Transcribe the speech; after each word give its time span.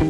Hi, 0.00 0.06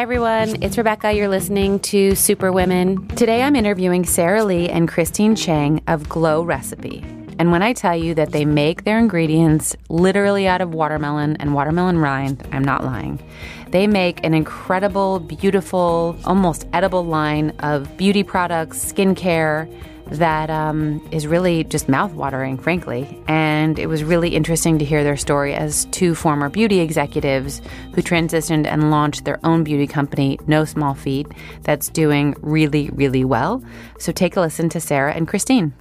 everyone. 0.00 0.62
It's 0.62 0.78
Rebecca. 0.78 1.12
You're 1.12 1.28
listening 1.28 1.80
to 1.80 2.14
Super 2.14 2.50
Women. 2.50 3.06
Today, 3.08 3.42
I'm 3.42 3.54
interviewing 3.54 4.06
Sarah 4.06 4.42
Lee 4.42 4.70
and 4.70 4.88
Christine 4.88 5.36
Chang 5.36 5.82
of 5.86 6.08
Glow 6.08 6.42
Recipe. 6.42 7.04
And 7.38 7.52
when 7.52 7.62
I 7.62 7.74
tell 7.74 7.94
you 7.94 8.14
that 8.14 8.32
they 8.32 8.46
make 8.46 8.84
their 8.84 8.98
ingredients 8.98 9.76
literally 9.90 10.46
out 10.46 10.62
of 10.62 10.72
watermelon 10.72 11.36
and 11.40 11.52
watermelon 11.52 11.98
rind, 11.98 12.42
I'm 12.52 12.64
not 12.64 12.84
lying. 12.84 13.22
They 13.68 13.86
make 13.86 14.24
an 14.24 14.32
incredible, 14.32 15.20
beautiful, 15.20 16.16
almost 16.24 16.66
edible 16.72 17.04
line 17.04 17.50
of 17.58 17.98
beauty 17.98 18.22
products, 18.22 18.82
skincare 18.82 19.68
that 20.06 20.50
um, 20.50 21.06
is 21.10 21.26
really 21.26 21.64
just 21.64 21.86
mouthwatering, 21.86 22.60
frankly. 22.60 23.22
And 23.28 23.78
it 23.78 23.86
was 23.86 24.04
really 24.04 24.34
interesting 24.34 24.78
to 24.78 24.84
hear 24.84 25.02
their 25.02 25.16
story 25.16 25.54
as 25.54 25.86
two 25.86 26.14
former 26.14 26.48
beauty 26.48 26.80
executives 26.80 27.60
who 27.94 28.02
transitioned 28.02 28.66
and 28.66 28.90
launched 28.90 29.24
their 29.24 29.38
own 29.44 29.64
beauty 29.64 29.86
company, 29.86 30.38
No 30.46 30.64
Small 30.64 30.94
Feat, 30.94 31.26
that's 31.62 31.88
doing 31.88 32.34
really, 32.40 32.90
really 32.90 33.24
well. 33.24 33.62
So 33.98 34.12
take 34.12 34.36
a 34.36 34.40
listen 34.40 34.68
to 34.70 34.80
Sarah 34.80 35.14
and 35.14 35.26
Christine. 35.26 35.72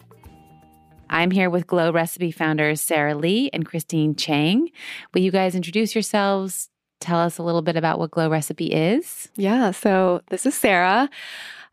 I'm 1.10 1.32
here 1.32 1.50
with 1.50 1.68
Glow 1.68 1.92
Recipe 1.92 2.32
founders 2.32 2.80
Sarah 2.80 3.16
Lee 3.16 3.50
and 3.52 3.66
Christine 3.66 4.16
Chang. 4.16 4.70
Will 5.14 5.22
you 5.22 5.32
guys 5.32 5.56
introduce 5.56 5.94
yourselves? 5.94 6.70
Tell 7.02 7.20
us 7.20 7.38
a 7.38 7.44
little 7.44 7.62
bit 7.62 7.76
about 7.76 8.00
what 8.00 8.12
Glow 8.12 8.30
Recipe 8.30 8.68
is. 8.68 9.28
Yeah, 9.36 9.72
so 9.72 10.22
this 10.30 10.46
is 10.46 10.56
Sarah. 10.56 11.10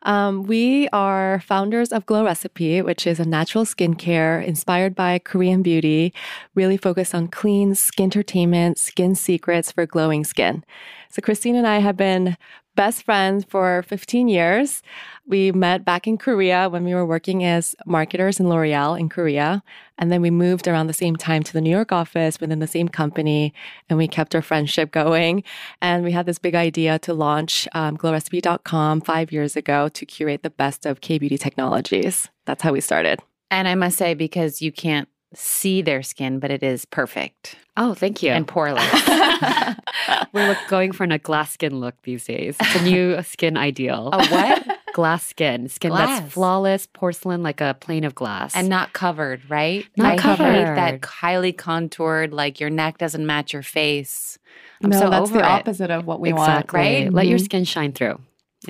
Um, 0.03 0.43
we 0.43 0.87
are 0.89 1.41
founders 1.41 1.91
of 1.91 2.05
Glow 2.05 2.25
Recipe, 2.25 2.81
which 2.81 3.05
is 3.05 3.19
a 3.19 3.25
natural 3.25 3.65
skincare 3.65 4.43
inspired 4.45 4.95
by 4.95 5.19
Korean 5.19 5.61
beauty, 5.61 6.13
really 6.55 6.77
focused 6.77 7.13
on 7.13 7.27
clean 7.27 7.75
skin 7.75 8.09
entertainment, 8.09 8.79
skin 8.79 9.13
secrets 9.13 9.71
for 9.71 9.85
glowing 9.85 10.23
skin. 10.23 10.63
So, 11.11 11.21
Christine 11.21 11.55
and 11.55 11.67
I 11.67 11.77
have 11.77 11.95
been 11.95 12.37
best 12.79 13.03
friends 13.03 13.43
for 13.43 13.83
15 13.83 14.29
years. 14.29 14.81
We 15.27 15.51
met 15.51 15.83
back 15.83 16.07
in 16.07 16.17
Korea 16.17 16.69
when 16.69 16.85
we 16.85 16.95
were 16.95 17.05
working 17.05 17.43
as 17.43 17.75
marketers 17.85 18.39
in 18.39 18.47
L'Oreal 18.47 18.97
in 18.97 19.09
Korea. 19.09 19.61
And 19.97 20.09
then 20.09 20.21
we 20.21 20.31
moved 20.31 20.65
around 20.65 20.87
the 20.87 20.93
same 20.93 21.17
time 21.17 21.43
to 21.43 21.51
the 21.51 21.59
New 21.59 21.71
York 21.71 21.91
office 21.91 22.39
within 22.39 22.59
the 22.59 22.67
same 22.67 22.87
company. 22.87 23.53
And 23.89 23.97
we 23.97 24.07
kept 24.07 24.33
our 24.33 24.41
friendship 24.41 24.91
going. 25.01 25.43
And 25.81 26.05
we 26.05 26.13
had 26.13 26.25
this 26.25 26.39
big 26.39 26.55
idea 26.55 26.99
to 26.99 27.13
launch 27.13 27.67
um, 27.73 27.97
glowrecipe.com 27.97 29.01
five 29.01 29.33
years 29.33 29.57
ago 29.57 29.89
to 29.89 30.05
curate 30.05 30.43
the 30.43 30.49
best 30.49 30.85
of 30.85 31.01
K 31.01 31.17
beauty 31.17 31.37
technologies. 31.37 32.29
That's 32.45 32.63
how 32.63 32.71
we 32.71 32.79
started. 32.79 33.19
And 33.51 33.67
I 33.67 33.75
must 33.75 33.97
say, 33.97 34.13
because 34.13 34.61
you 34.61 34.71
can't 34.71 35.09
see 35.33 35.81
their 35.81 36.01
skin, 36.01 36.39
but 36.39 36.49
it 36.49 36.63
is 36.63 36.85
perfect. 36.85 37.57
Oh, 37.75 37.93
thank 37.93 38.23
you. 38.23 38.31
And 38.31 38.47
poreless. 38.47 39.75
We're 40.33 40.57
going 40.67 40.91
for 40.91 41.03
a 41.05 41.17
glass 41.17 41.51
skin 41.53 41.79
look 41.79 41.95
these 42.03 42.25
days. 42.25 42.55
It's 42.59 42.75
a 42.75 42.83
new 42.83 43.21
skin 43.23 43.57
ideal. 43.57 44.09
A 44.13 44.25
what? 44.27 44.79
glass 44.93 45.25
skin. 45.25 45.67
Skin 45.69 45.91
Glass. 45.91 46.19
that's 46.21 46.33
flawless, 46.33 46.87
porcelain, 46.93 47.43
like 47.43 47.61
a 47.61 47.75
plane 47.79 48.03
of 48.03 48.15
glass. 48.15 48.55
and 48.55 48.69
not 48.69 48.93
covered, 48.93 49.41
right? 49.49 49.85
Not 49.97 50.13
I 50.13 50.17
covered. 50.17 50.43
hate 50.53 50.75
that 50.75 51.05
highly 51.05 51.53
contoured, 51.53 52.33
like 52.33 52.59
your 52.59 52.69
neck 52.69 52.97
doesn't 52.97 53.25
match 53.25 53.53
your 53.53 53.63
face. 53.63 54.37
I'm 54.83 54.89
no, 54.89 54.99
so 54.99 55.09
that's 55.09 55.31
the 55.31 55.39
it. 55.39 55.45
opposite 55.45 55.91
of 55.91 56.05
what 56.05 56.19
we 56.19 56.33
want. 56.33 56.49
exactly. 56.51 56.79
right? 56.79 57.13
Let 57.13 57.27
your 57.27 57.37
Mhm. 57.39 57.43
skin 57.45 57.63
shine 57.65 57.91
through. 57.91 58.19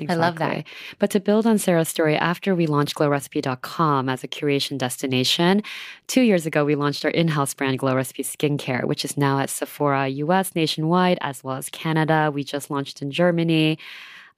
I 0.08 0.14
love 0.14 0.36
that. 0.36 0.64
But 0.98 1.10
to 1.10 1.20
build 1.20 1.46
on 1.46 1.58
Sarah's 1.58 1.88
story, 1.88 2.14
after 2.14 2.54
we 2.54 2.66
launched 2.66 2.94
glowrecipe.com 2.94 4.08
as 4.08 4.22
a 4.22 4.28
curation 4.28 4.78
destination, 4.78 5.62
two 6.06 6.20
years 6.20 6.46
ago, 6.46 6.64
we 6.64 6.76
launched 6.76 7.04
our 7.04 7.10
in 7.10 7.28
house 7.28 7.54
brand, 7.54 7.78
Glow 7.80 7.96
Recipe 7.96 8.22
Skincare, 8.22 8.84
which 8.84 9.04
is 9.04 9.16
now 9.16 9.40
at 9.40 9.50
Sephora 9.50 10.06
US 10.08 10.54
nationwide, 10.54 11.18
as 11.20 11.42
well 11.42 11.56
as 11.56 11.68
Canada. 11.70 12.30
We 12.32 12.44
just 12.44 12.70
launched 12.70 13.02
in 13.02 13.10
Germany. 13.10 13.78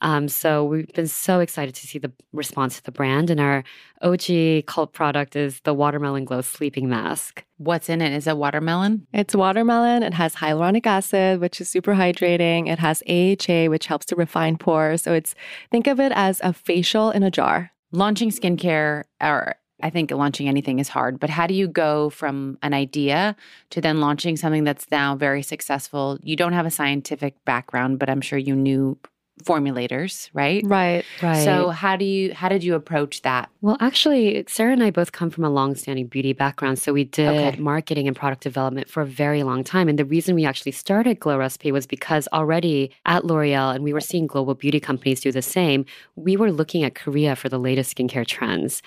Um, 0.03 0.29
so 0.29 0.65
we've 0.65 0.93
been 0.93 1.07
so 1.07 1.39
excited 1.39 1.77
to 1.77 1.87
see 1.87 1.99
the 1.99 2.13
response 2.33 2.77
to 2.77 2.83
the 2.83 2.91
brand. 2.91 3.31
And 3.31 3.41
our 3.41 3.63
OG 4.03 4.67
cult 4.67 4.93
product 4.93 5.37
is 5.37 5.61
the 5.61 5.73
Watermelon 5.73 6.25
Glow 6.25 6.41
Sleeping 6.41 6.89
Mask. 6.89 7.45
What's 7.59 7.89
in 7.89 8.03
it? 8.03 8.13
Is 8.13 8.27
it 8.27 8.37
watermelon? 8.37 9.07
It's 9.13 9.35
watermelon. 9.35 10.03
It 10.03 10.13
has 10.15 10.35
hyaluronic 10.35 10.87
acid, 10.87 11.41
which 11.41 11.61
is 11.61 11.69
super 11.69 11.95
hydrating. 11.95 12.69
It 12.69 12.81
has 12.81 13.03
AHA, 13.09 13.71
which 13.71 13.87
helps 13.87 14.05
to 14.07 14.17
refine 14.17 14.59
pores. 14.59 15.03
So 15.03 15.13
it's 15.13 15.37
think 15.71 15.87
of 15.87 16.01
it 16.01 16.11
as 16.13 16.41
a 16.43 16.53
facial 16.53 17.13
in 17.13 17.23
a 17.23 17.31
jar. 17.31 17.71
Launching 17.93 18.31
skincare, 18.31 19.05
or 19.21 19.55
I 19.83 19.91
think 19.91 20.11
launching 20.11 20.49
anything 20.49 20.81
is 20.81 20.89
hard, 20.89 21.21
but 21.21 21.31
how 21.31 21.47
do 21.47 21.55
you 21.55 21.69
go 21.69 22.11
from 22.11 22.59
an 22.63 22.73
idea 22.73 23.37
to 23.71 23.81
then 23.81 24.01
launching 24.01 24.37
something 24.37 24.65
that's 24.65 24.91
now 24.91 25.15
very 25.15 25.43
successful? 25.43 26.19
You 26.23 26.37
don't 26.37 26.53
have 26.53 26.67
a 26.67 26.71
scientific 26.71 27.45
background, 27.45 27.99
but 27.99 28.09
I'm 28.09 28.21
sure 28.21 28.39
you 28.39 28.57
knew 28.57 28.99
formulators, 29.45 30.31
right? 30.33 30.63
Right. 30.67 31.05
Right. 31.23 31.45
So 31.45 31.69
how 31.71 31.97
do 31.97 32.05
you 32.05 32.33
how 32.35 32.49
did 32.49 32.63
you 32.65 32.75
approach 32.75 33.23
that? 33.23 33.51
Well, 33.61 33.77
actually, 33.81 34.45
Sarah 34.49 34.73
and 34.73 34.83
I 34.83 34.91
both 34.91 35.13
come 35.13 35.31
from 35.31 35.45
a 35.45 35.51
long-standing 35.51 36.07
beauty 36.07 36.33
background, 36.33 36.79
so 36.79 36.93
we 36.93 37.05
did 37.05 37.29
Okay. 37.29 37.59
marketing 37.61 38.07
and 38.09 38.17
product 38.17 38.43
development 38.43 38.89
for 38.89 39.03
a 39.03 39.07
very 39.07 39.43
long 39.43 39.63
time. 39.65 39.89
And 39.89 39.99
the 39.99 40.05
reason 40.05 40.35
we 40.35 40.45
actually 40.45 40.73
started 40.73 41.21
Glow 41.21 41.39
Recipe 41.39 41.71
was 41.73 41.87
because 41.87 42.29
already 42.33 42.91
at 43.07 43.25
L'Oreal, 43.25 43.75
and 43.75 43.85
we 43.85 43.93
were 43.93 44.01
seeing 44.01 44.27
global 44.27 44.55
beauty 44.55 44.81
companies 44.81 45.21
do 45.21 45.31
the 45.33 45.43
same. 45.43 45.85
We 46.17 46.37
were 46.37 46.51
looking 46.53 46.83
at 46.85 46.95
Korea 46.95 47.37
for 47.37 47.49
the 47.49 47.59
latest 47.59 47.97
skincare 47.97 48.27
trends, 48.27 48.83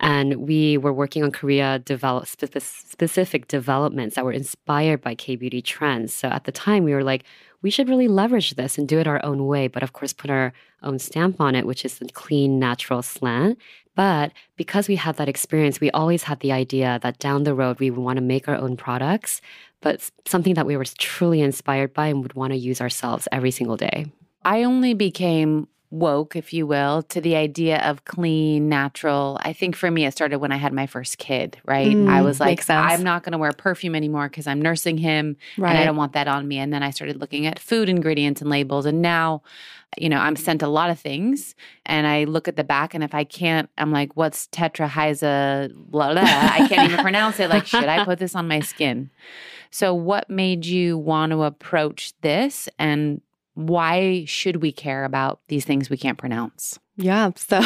and 0.00 0.36
we 0.36 0.76
were 0.78 0.92
working 0.92 1.22
on 1.24 1.30
Korea 1.30 1.78
develop 1.78 2.26
spe- 2.26 2.58
specific 2.60 3.48
developments 3.48 4.16
that 4.16 4.24
were 4.24 4.32
inspired 4.32 5.00
by 5.00 5.14
K 5.14 5.36
beauty 5.36 5.62
trends. 5.62 6.12
So 6.12 6.28
at 6.28 6.44
the 6.44 6.52
time, 6.52 6.84
we 6.84 6.92
were 6.94 7.04
like. 7.04 7.24
We 7.62 7.70
should 7.70 7.88
really 7.88 8.08
leverage 8.08 8.54
this 8.54 8.78
and 8.78 8.88
do 8.88 8.98
it 8.98 9.06
our 9.06 9.24
own 9.24 9.46
way, 9.46 9.68
but 9.68 9.82
of 9.82 9.92
course, 9.92 10.12
put 10.12 10.30
our 10.30 10.52
own 10.82 10.98
stamp 10.98 11.40
on 11.40 11.54
it, 11.54 11.66
which 11.66 11.84
is 11.84 11.98
the 11.98 12.06
clean, 12.06 12.58
natural 12.58 13.02
slant. 13.02 13.58
But 13.94 14.32
because 14.56 14.88
we 14.88 14.96
had 14.96 15.16
that 15.16 15.28
experience, 15.28 15.80
we 15.80 15.90
always 15.90 16.24
had 16.24 16.40
the 16.40 16.52
idea 16.52 16.98
that 17.02 17.18
down 17.18 17.44
the 17.44 17.54
road 17.54 17.80
we 17.80 17.90
would 17.90 18.04
want 18.04 18.18
to 18.18 18.22
make 18.22 18.46
our 18.46 18.56
own 18.56 18.76
products, 18.76 19.40
but 19.80 20.10
something 20.26 20.54
that 20.54 20.66
we 20.66 20.76
were 20.76 20.84
truly 20.98 21.40
inspired 21.40 21.94
by 21.94 22.08
and 22.08 22.22
would 22.22 22.34
want 22.34 22.52
to 22.52 22.58
use 22.58 22.80
ourselves 22.80 23.26
every 23.32 23.50
single 23.50 23.76
day. 23.76 24.06
I 24.44 24.62
only 24.62 24.94
became 24.94 25.66
woke, 25.98 26.36
if 26.36 26.52
you 26.52 26.66
will, 26.66 27.02
to 27.04 27.20
the 27.20 27.36
idea 27.36 27.78
of 27.78 28.04
clean, 28.04 28.68
natural. 28.68 29.38
I 29.42 29.52
think 29.52 29.76
for 29.76 29.90
me, 29.90 30.06
it 30.06 30.12
started 30.12 30.38
when 30.38 30.52
I 30.52 30.56
had 30.56 30.72
my 30.72 30.86
first 30.86 31.18
kid, 31.18 31.58
right? 31.64 31.96
Mm, 31.96 32.08
I 32.08 32.22
was 32.22 32.40
like. 32.40 32.68
I'm 32.70 33.02
not 33.02 33.22
going 33.22 33.32
to 33.32 33.38
wear 33.38 33.52
perfume 33.52 33.94
anymore 33.94 34.28
because 34.28 34.46
I'm 34.46 34.60
nursing 34.60 34.98
him 34.98 35.36
Right. 35.56 35.70
and 35.70 35.78
I 35.78 35.84
don't 35.84 35.96
want 35.96 36.12
that 36.12 36.28
on 36.28 36.46
me. 36.46 36.58
And 36.58 36.72
then 36.72 36.82
I 36.82 36.90
started 36.90 37.20
looking 37.20 37.46
at 37.46 37.58
food 37.58 37.88
ingredients 37.88 38.40
and 38.40 38.50
labels. 38.50 38.86
And 38.86 39.02
now, 39.02 39.42
you 39.98 40.08
know, 40.08 40.18
I'm 40.18 40.36
sent 40.36 40.62
a 40.62 40.68
lot 40.68 40.90
of 40.90 40.98
things 40.98 41.54
and 41.84 42.06
I 42.06 42.24
look 42.24 42.48
at 42.48 42.56
the 42.56 42.64
back 42.64 42.92
and 42.94 43.02
if 43.02 43.14
I 43.14 43.24
can't, 43.24 43.70
I'm 43.78 43.92
like, 43.92 44.16
what's 44.16 44.48
tetrahyza, 44.48 45.72
blah, 45.74 46.12
blah. 46.12 46.22
I 46.24 46.66
can't 46.68 46.90
even 46.90 47.02
pronounce 47.02 47.40
it. 47.40 47.50
Like, 47.50 47.66
should 47.66 47.84
I 47.88 48.04
put 48.04 48.18
this 48.18 48.34
on 48.34 48.48
my 48.48 48.60
skin? 48.60 49.10
So, 49.70 49.92
what 49.94 50.30
made 50.30 50.64
you 50.64 50.96
want 50.96 51.32
to 51.32 51.42
approach 51.42 52.12
this 52.22 52.68
and 52.78 53.20
why 53.56 54.24
should 54.26 54.56
we 54.56 54.70
care 54.70 55.04
about 55.04 55.40
these 55.48 55.64
things 55.64 55.88
we 55.88 55.96
can't 55.96 56.18
pronounce? 56.18 56.78
Yeah, 56.98 57.30
so 57.36 57.60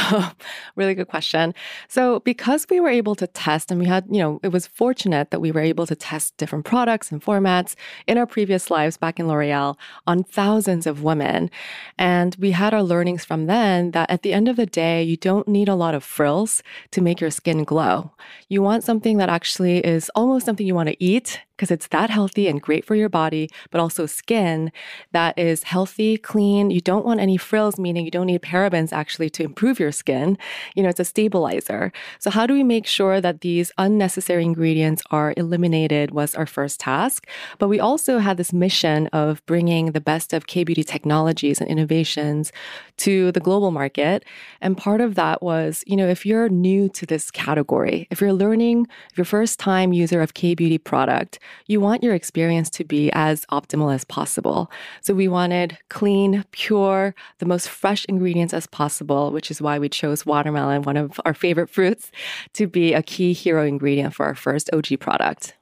really 0.77 0.95
good 0.95 1.09
question. 1.09 1.55
So, 1.89 2.21
because 2.21 2.67
we 2.69 2.81
were 2.81 2.89
able 2.89 3.15
to 3.17 3.27
test 3.29 3.71
and 3.71 3.81
we 3.81 3.87
had, 3.87 4.07
you 4.11 4.19
know, 4.19 4.41
it 4.43 4.49
was 4.49 4.67
fortunate 4.67 5.31
that 5.31 5.41
we 5.41 5.53
were 5.53 5.61
able 5.61 5.87
to 5.87 5.95
test 5.95 6.37
different 6.37 6.65
products 6.65 7.13
and 7.13 7.23
formats 7.23 7.75
in 8.07 8.19
our 8.19 8.27
previous 8.27 8.71
lives 8.71 8.97
back 8.97 9.21
in 9.21 9.29
L'Oreal 9.29 9.77
on 10.07 10.25
thousands 10.25 10.87
of 10.87 11.03
women. 11.03 11.51
And 11.99 12.37
we 12.41 12.51
had 12.53 12.75
our 12.75 12.83
learnings 12.83 13.25
from 13.25 13.47
then 13.47 13.93
that 13.93 14.11
at 14.11 14.23
the 14.23 14.33
end 14.33 14.49
of 14.49 14.57
the 14.57 14.67
day, 14.67 15.03
you 15.03 15.17
don't 15.17 15.47
need 15.47 15.69
a 15.69 15.77
lot 15.77 15.95
of 15.95 16.03
frills 16.03 16.63
to 16.91 17.01
make 17.01 17.21
your 17.21 17.31
skin 17.31 17.65
glow. 17.65 18.13
You 18.49 18.63
want 18.63 18.85
something 18.85 19.19
that 19.19 19.29
actually 19.29 19.79
is 19.79 20.11
almost 20.15 20.47
something 20.47 20.67
you 20.67 20.75
want 20.75 20.89
to 20.89 21.05
eat 21.05 21.41
because 21.61 21.71
it's 21.71 21.89
that 21.89 22.09
healthy 22.09 22.49
and 22.49 22.63
great 22.63 22.87
for 22.87 22.95
your 22.95 23.11
body, 23.11 23.51
but 23.71 23.83
also 23.83 24.07
skin 24.07 24.73
that 25.13 25.39
is 25.39 25.65
healthy, 25.65 26.17
clean. 26.17 26.71
You 26.71 26.81
don't 26.81 27.05
want 27.05 27.21
any 27.21 27.37
frills, 27.37 27.79
meaning 27.79 28.07
you 28.07 28.11
don't 28.11 28.29
need 28.29 28.41
parabens 28.41 28.95
actually 28.95 29.29
to 29.29 29.43
improve 29.43 29.79
your 29.79 29.93
skin. 29.93 30.39
You 30.75 30.83
know, 30.83 30.89
it's 30.89 31.01
a 31.01 31.05
stabilizer. 31.05 31.93
So, 32.19 32.31
how 32.31 32.47
do 32.47 32.55
we 32.55 32.65
make 32.65 32.87
sure 32.87 33.21
that 33.21 33.43
these 33.43 33.71
unnecessary 33.77 34.43
ingredients 34.43 35.03
are 35.11 35.35
eliminated 35.37 36.13
was 36.13 36.35
our 36.35 36.47
first 36.47 36.81
task. 36.81 37.27
But 37.59 37.69
we 37.69 37.79
also 37.79 38.19
had 38.19 38.39
this 38.39 38.55
mission 38.55 39.09
of 39.09 39.45
bringing 39.45 39.93
the 39.93 40.01
best 40.01 40.33
of 40.33 40.47
K 40.47 40.65
beauty 40.65 40.83
technologies 40.83 41.61
and 41.61 41.69
innovations 41.69 42.53
to 42.99 43.33
the 43.33 43.41
global 43.41 43.71
market. 43.71 44.25
And 44.63 44.79
part 44.79 45.01
of 45.03 45.15
that 45.17 45.43
was, 45.43 45.85
you 45.87 45.97
know, 45.97 46.09
if 46.09 46.25
you're 46.25 46.49
new 46.49 46.89
to 46.91 47.05
this 47.05 47.31
category, 47.31 48.07
if 48.11 48.21
you're 48.21 48.33
learning, 48.33 48.87
if 49.11 49.19
you're 49.19 49.25
first 49.25 49.59
time 49.59 49.93
user 49.93 50.23
of 50.23 50.35
K 50.35 50.55
beauty 50.55 50.79
product, 50.79 51.39
you 51.67 51.81
want 51.81 52.03
your 52.03 52.15
experience 52.15 52.71
to 52.71 52.85
be 52.85 53.11
as 53.13 53.47
optimal 53.47 53.95
as 53.95 54.05
possible. 54.05 54.71
So 55.03 55.15
we 55.15 55.29
wanted 55.29 55.79
clean, 55.89 56.45
pure, 56.53 57.15
the 57.39 57.47
most 57.47 57.69
fresh 57.69 58.05
ingredients 58.07 58.55
as 58.55 58.67
possible, 58.67 59.31
which 59.33 59.51
is 59.51 59.63
why 59.63 59.79
we 59.79 59.89
chose 59.89 60.27
watermelon, 60.27 60.83
one 60.83 60.97
of 60.97 61.21
our 61.25 61.35
favorite 61.35 61.71
fruits, 61.71 62.11
to 62.55 62.67
be 62.67 62.93
a 62.93 63.03
key 63.03 63.33
hero 63.33 63.65
ingredient 63.65 64.15
for 64.15 64.27
our 64.27 64.35
first 64.35 64.71
OG 64.73 65.01
product. 65.01 65.55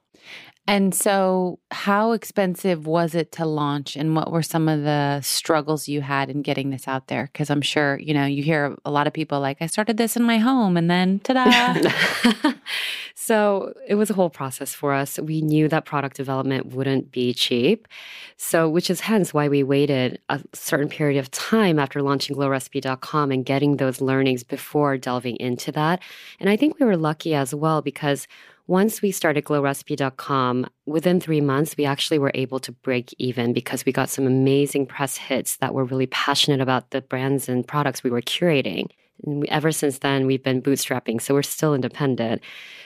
And 0.69 0.95
so, 0.95 1.61
how 1.71 2.13
expensive 2.13 2.87
was 2.87 3.15
it 3.15 3.33
to 3.33 3.47
launch, 3.47 3.97
and 3.97 4.15
what 4.15 4.31
were 4.31 4.43
some 4.43 4.69
of 4.69 4.83
the 4.83 5.23
struggles 5.23 5.89
you 5.89 6.03
had 6.03 6.29
in 6.29 6.43
getting 6.43 6.69
this 6.69 6.87
out 6.87 7.07
there? 7.07 7.31
Because 7.33 7.49
I'm 7.49 7.63
sure, 7.63 7.99
you 7.99 8.13
know, 8.13 8.27
you 8.27 8.43
hear 8.43 8.77
a 8.85 8.91
lot 8.91 9.07
of 9.07 9.15
people 9.15 9.41
like, 9.41 9.63
I 9.63 9.67
started 9.67 9.97
this 9.97 10.15
in 10.15 10.23
my 10.23 10.37
home 10.37 10.77
and 10.77 10.91
then 10.91 11.21
ta 11.21 11.33
da. 11.33 12.53
so, 13.15 13.73
it 13.89 13.95
was 13.95 14.11
a 14.11 14.15
whole 14.15 14.29
process 14.29 14.75
for 14.75 14.93
us. 14.93 15.19
We 15.19 15.41
knew 15.41 15.69
that 15.69 15.87
product 15.87 16.19
development 16.19 16.67
wouldn't 16.67 17.11
be 17.11 17.33
cheap. 17.33 17.89
So, 18.37 18.69
which 18.69 18.91
is 18.91 19.01
hence 19.01 19.33
why 19.33 19.49
we 19.49 19.63
waited 19.63 20.21
a 20.29 20.43
certain 20.53 20.91
period 20.91 21.19
of 21.19 21.31
time 21.31 21.79
after 21.79 22.03
launching 22.03 22.37
glowrecipe.com 22.37 23.33
and 23.33 23.43
getting 23.43 23.79
those 23.79 24.03
learnings 24.03 24.45
before 24.45 24.99
delving 24.99 25.37
into 25.37 25.73
that. 25.73 26.03
And 26.41 26.51
I 26.51 26.59
think 26.59 26.79
we 26.79 26.85
were 26.85 26.99
lucky 26.99 27.35
as 27.35 27.55
well 27.55 27.81
because 27.81 28.29
once 28.69 29.01
we 29.01 29.11
started 29.11 29.47
glowrecipe.com, 29.47 30.67
within 30.85 31.21
three 31.21 31.41
months, 31.41 31.75
we 31.79 31.87
actually 31.87 32.19
were 32.19 32.31
able 32.35 32.61
to 32.61 32.71
break 32.71 33.15
even 33.17 33.55
because 33.55 33.87
we 33.87 33.93
got 33.93 34.11
some 34.11 34.27
amazing 34.27 34.85
press 34.85 35.17
hits 35.17 35.57
that 35.57 35.73
were 35.73 35.87
really 35.87 36.07
passionate 36.07 36.61
about 36.61 36.91
the 36.91 37.01
brands 37.01 37.49
and 37.49 37.67
products 37.67 38.05
we 38.05 38.11
were 38.11 38.21
curating. 38.21 38.87
And 39.25 39.41
we, 39.41 39.49
ever 39.49 39.73
since 39.73 39.99
then, 39.99 40.27
we've 40.27 40.43
been 40.43 40.63
bootstrapping, 40.63 41.21
so 41.21 41.35
we're 41.35 41.43
still 41.43 41.75
independent. 41.75 42.43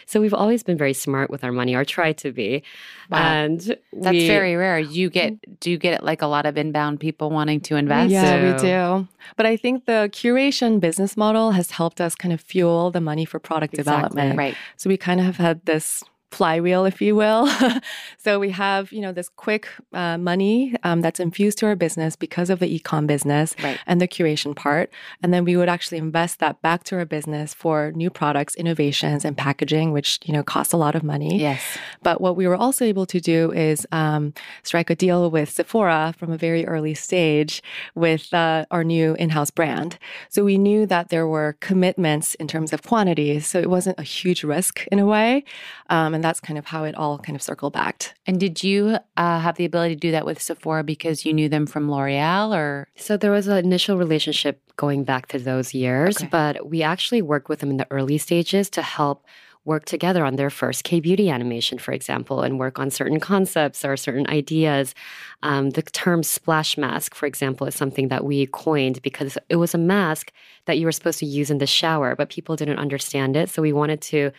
So 0.07 0.21
we've 0.21 0.35
always 0.35 0.63
been 0.63 0.77
very 0.77 0.93
smart 0.93 1.31
with 1.31 1.45
our 1.45 1.53
money, 1.53 1.75
or 1.75 1.85
try 1.85 2.13
to 2.13 2.33
be. 2.33 2.63
Wow. 3.11 3.19
And 3.19 3.61
that's 3.93 4.13
we, 4.13 4.27
very 4.27 4.57
rare. 4.57 4.79
You 4.79 5.11
get 5.11 5.61
do 5.61 5.71
you 5.71 5.79
get 5.79 6.05
like 6.05 6.23
a 6.23 6.27
lot 6.27 6.45
of 6.45 6.59
inbound 6.59 7.01
people 7.01 7.31
wanting 7.31 7.61
to 7.63 7.77
invest? 7.77 8.11
Yeah, 8.11 8.53
we 8.53 8.59
do. 8.59 9.09
But 9.37 9.47
I 9.47 9.57
think 9.57 9.87
the 9.87 10.11
curation 10.13 10.81
business 10.81 11.17
model 11.17 11.53
has 11.53 11.71
helped 11.71 12.01
us 12.01 12.15
kind 12.15 12.35
of 12.35 12.41
fuel 12.41 12.91
the 12.91 13.01
money 13.01 13.25
for 13.25 13.39
product 13.39 13.75
exactly. 13.75 14.09
development. 14.09 14.39
Right. 14.39 14.57
So 14.77 14.91
we 14.91 14.97
kind 14.97 15.21
of 15.21 15.27
have 15.27 15.37
had 15.37 15.65
this 15.67 16.03
flywheel, 16.33 16.85
if 16.85 17.01
you 17.01 17.15
will. 17.15 17.49
so 18.19 18.39
we 18.39 18.51
have, 18.51 18.93
you 18.93 19.01
know, 19.01 19.13
this 19.13 19.29
quick 19.29 19.69
uh, 19.93 20.19
money 20.19 20.75
um, 20.83 21.01
that's 21.01 21.21
infused 21.21 21.59
to 21.59 21.67
our 21.67 21.77
business 21.77 22.17
because 22.17 22.51
of 22.51 22.59
the 22.59 22.79
ecom 22.79 23.07
business 23.07 23.55
right. 23.63 23.79
and 23.87 24.01
the 24.01 24.09
curation 24.09 24.57
part, 24.57 24.93
and 25.23 25.33
then 25.33 25.45
we 25.45 25.57
would 25.57 25.69
actually 25.69 25.99
invest 25.99 26.39
that 26.39 26.61
back 26.63 26.85
to 26.85 26.97
our 26.97 27.05
business 27.05 27.55
for 27.55 27.93
new 27.93 28.11
products, 28.11 28.55
innovations, 28.57 29.25
and 29.25 29.37
packaging, 29.37 29.93
which 29.93 30.19
you 30.25 30.33
know 30.33 30.43
costs 30.43 30.73
a 30.73 30.77
lot 30.77 30.95
of 30.95 31.03
money. 31.03 31.39
Yes. 31.39 31.63
But 32.03 32.21
what 32.21 32.37
we 32.37 32.47
were 32.47 32.57
also 32.57 32.85
able 32.85 33.07
to 33.07 33.21
do 33.21 33.53
is 33.53 33.87
um, 33.93 34.33
strike 34.63 34.91
a 34.91 34.97
deal 34.97 35.31
with 35.31 35.51
Sephora 35.51 36.15
from 36.19 36.33
a 36.33 36.39
very 36.39 36.67
early 36.67 36.95
stage 36.95 37.63
with 37.95 38.33
uh, 38.33 38.65
our 38.71 38.85
new 38.85 39.15
in-house 39.15 39.51
brand. 39.51 39.99
So 40.29 40.45
we 40.45 40.59
knew 40.59 40.87
that 40.87 41.11
there 41.11 41.27
were 41.27 41.57
commitments 41.61 42.35
in 42.37 42.49
terms 42.49 42.73
of 42.73 42.83
quantities, 42.83 43.47
so 43.47 43.59
it 43.59 43.71
wasn't 43.71 43.99
a 43.99 44.03
huge 44.03 44.45
risk 44.45 44.87
in 44.91 44.99
a 44.99 45.07
way. 45.07 45.45
Um, 45.91 46.15
and 46.15 46.22
and 46.23 46.29
that's 46.29 46.39
kind 46.39 46.57
of 46.57 46.67
how 46.67 46.85
it 46.85 46.95
all 46.95 47.19
kind 47.19 47.35
of 47.35 47.43
circled 47.43 47.73
back. 47.73 48.15
And 48.27 48.39
did 48.39 48.63
you 48.63 48.97
uh, 49.17 49.41
have 49.41 49.57
the 49.57 49.65
ability 49.65 49.97
to 49.97 50.01
do 50.01 50.13
that 50.13 50.25
with 50.25 50.41
Sephora 50.41 50.85
because 50.85 51.27
you 51.27 51.33
knew 51.33 51.49
them 51.49 51.67
from 51.67 51.91
L'Oreal 51.91 52.57
or? 52.57 52.87
So 52.95 53.17
there 53.17 53.33
was 53.33 53.49
an 53.49 53.59
initial 53.59 53.99
relationship 53.99 54.63
going 54.77 55.03
back 55.03 55.27
to 55.29 55.41
those 55.41 55.75
years, 55.75 56.19
okay. 56.19 56.29
but 56.31 56.71
we 56.71 56.81
actually 56.81 57.23
worked 57.23 57.49
with 57.49 57.59
them 57.59 57.71
in 57.71 57.77
the 57.77 57.89
early 57.91 58.19
stages 58.19 58.71
to 58.71 58.83
help 58.83 59.27
work 59.65 59.85
together 59.85 60.25
on 60.25 60.37
their 60.37 60.51
first 60.51 60.85
K 60.85 61.01
beauty 61.01 61.29
animation, 61.29 61.79
for 61.79 61.91
example, 61.91 62.43
and 62.43 62.57
work 62.57 62.79
on 62.79 62.89
certain 62.91 63.19
concepts 63.19 63.85
or 63.85 63.97
certain 63.97 64.29
ideas. 64.29 64.95
Um, 65.43 65.71
the 65.71 65.83
term 65.83 66.23
splash 66.23 66.79
mask, 66.79 67.17
for 67.17 67.27
example, 67.27 67.67
is 67.67 67.75
something 67.75 68.09
that 68.09 68.25
we 68.25 68.47
coined 68.47 69.03
because 69.03 69.37
it 69.49 69.57
was 69.57 69.75
a 69.75 69.79
mask 69.79 70.31
that 70.67 70.79
you 70.79 70.87
were 70.87 70.93
supposed 70.93 71.19
to 71.19 71.27
use 71.27 71.51
in 71.51 71.59
the 71.59 71.67
shower, 71.67 72.15
but 72.15 72.29
people 72.29 72.55
didn't 72.55 72.79
understand 72.79 73.37
it. 73.37 73.51
So 73.51 73.61
we 73.61 73.73
wanted 73.73 74.01
to 74.03 74.31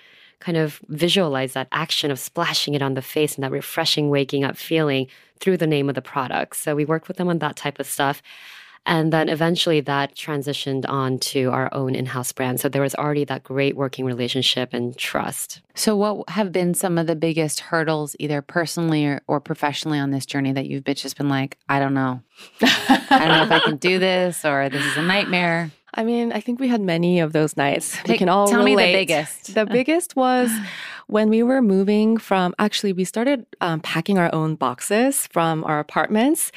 kind 0.44 0.57
of 0.57 0.80
visualize 0.90 1.54
that 1.54 1.69
action 1.72 2.12
of 2.12 2.19
splashing 2.19 2.74
it 2.74 2.81
on 2.81 2.94
the 2.94 3.01
face 3.01 3.36
and 3.36 3.44
that 3.44 3.51
refreshing 3.51 4.10
waking 4.10 4.44
up 4.44 4.57
feeling 4.57 5.07
through 5.40 5.57
the 5.57 5.68
name 5.68 5.90
of 5.90 5.95
the 5.95 6.01
product. 6.01 6.57
So 6.57 6.75
we 6.75 6.86
worked 6.86 7.07
with 7.07 7.18
them 7.18 7.30
on 7.30 7.40
that 7.40 7.56
type 7.56 7.80
of 7.80 7.88
stuff. 7.88 8.22
And 8.86 9.13
then 9.13 9.30
eventually 9.30 9.80
that 9.80 10.13
transitioned 10.13 10.84
on 10.90 11.18
to 11.19 11.50
our 11.51 11.74
own 11.74 11.95
in 11.95 12.06
house 12.06 12.34
brand. 12.34 12.60
So 12.60 12.68
there 12.68 12.81
was 12.81 12.95
already 12.95 13.24
that 13.25 13.44
great 13.44 13.78
working 13.78 14.04
relationship 14.04 14.74
and 14.74 14.98
trust. 14.98 15.62
So, 15.74 15.95
what 15.95 16.30
have 16.30 16.51
been 16.51 16.74
some 16.74 16.98
of 16.98 17.07
the 17.07 17.16
biggest 17.16 17.62
hurdles, 17.62 18.13
either 18.19 18.42
personally 18.42 19.06
or, 19.06 19.22
or 19.25 19.40
professionally, 19.40 20.00
on 20.00 20.12
this 20.12 20.25
journey 20.25 20.51
that 20.51 20.66
you've 20.66 20.84
just 20.84 21.18
been 21.18 21.30
like, 21.30 21.57
I 21.69 21.80
don't 21.80 21.94
know. 21.94 22.22
I 22.62 23.19
don't 23.25 23.28
know 23.30 23.44
if 23.44 23.51
I 23.51 23.60
can 23.60 23.78
do 23.78 24.00
this 24.00 24.44
or 24.44 24.68
this 24.68 24.86
is 24.86 24.98
a 24.98 25.01
nightmare? 25.01 25.72
I 25.95 26.04
mean, 26.04 26.31
I 26.31 26.40
think 26.40 26.60
we 26.60 26.68
had 26.68 26.81
many 26.81 27.19
of 27.19 27.34
those 27.34 27.56
nights. 27.56 27.95
Pick, 27.98 28.07
we 28.07 28.18
can 28.18 28.30
all 28.30 28.48
tell 28.48 28.63
relate. 28.63 28.75
me 28.75 28.86
the 28.86 28.94
biggest. 28.94 29.54
The 29.54 29.62
uh. 29.62 29.66
biggest 29.66 30.16
was 30.16 30.50
when 31.07 31.29
we 31.29 31.44
were 31.44 31.61
moving 31.61 32.17
from. 32.17 32.53
Actually, 32.59 32.94
we 32.94 33.03
started 33.03 33.45
um, 33.61 33.79
packing 33.79 34.17
our 34.17 34.33
own 34.33 34.55
boxes 34.55 35.27
from 35.27 35.63
our 35.63 35.79
apartments, 35.79 36.51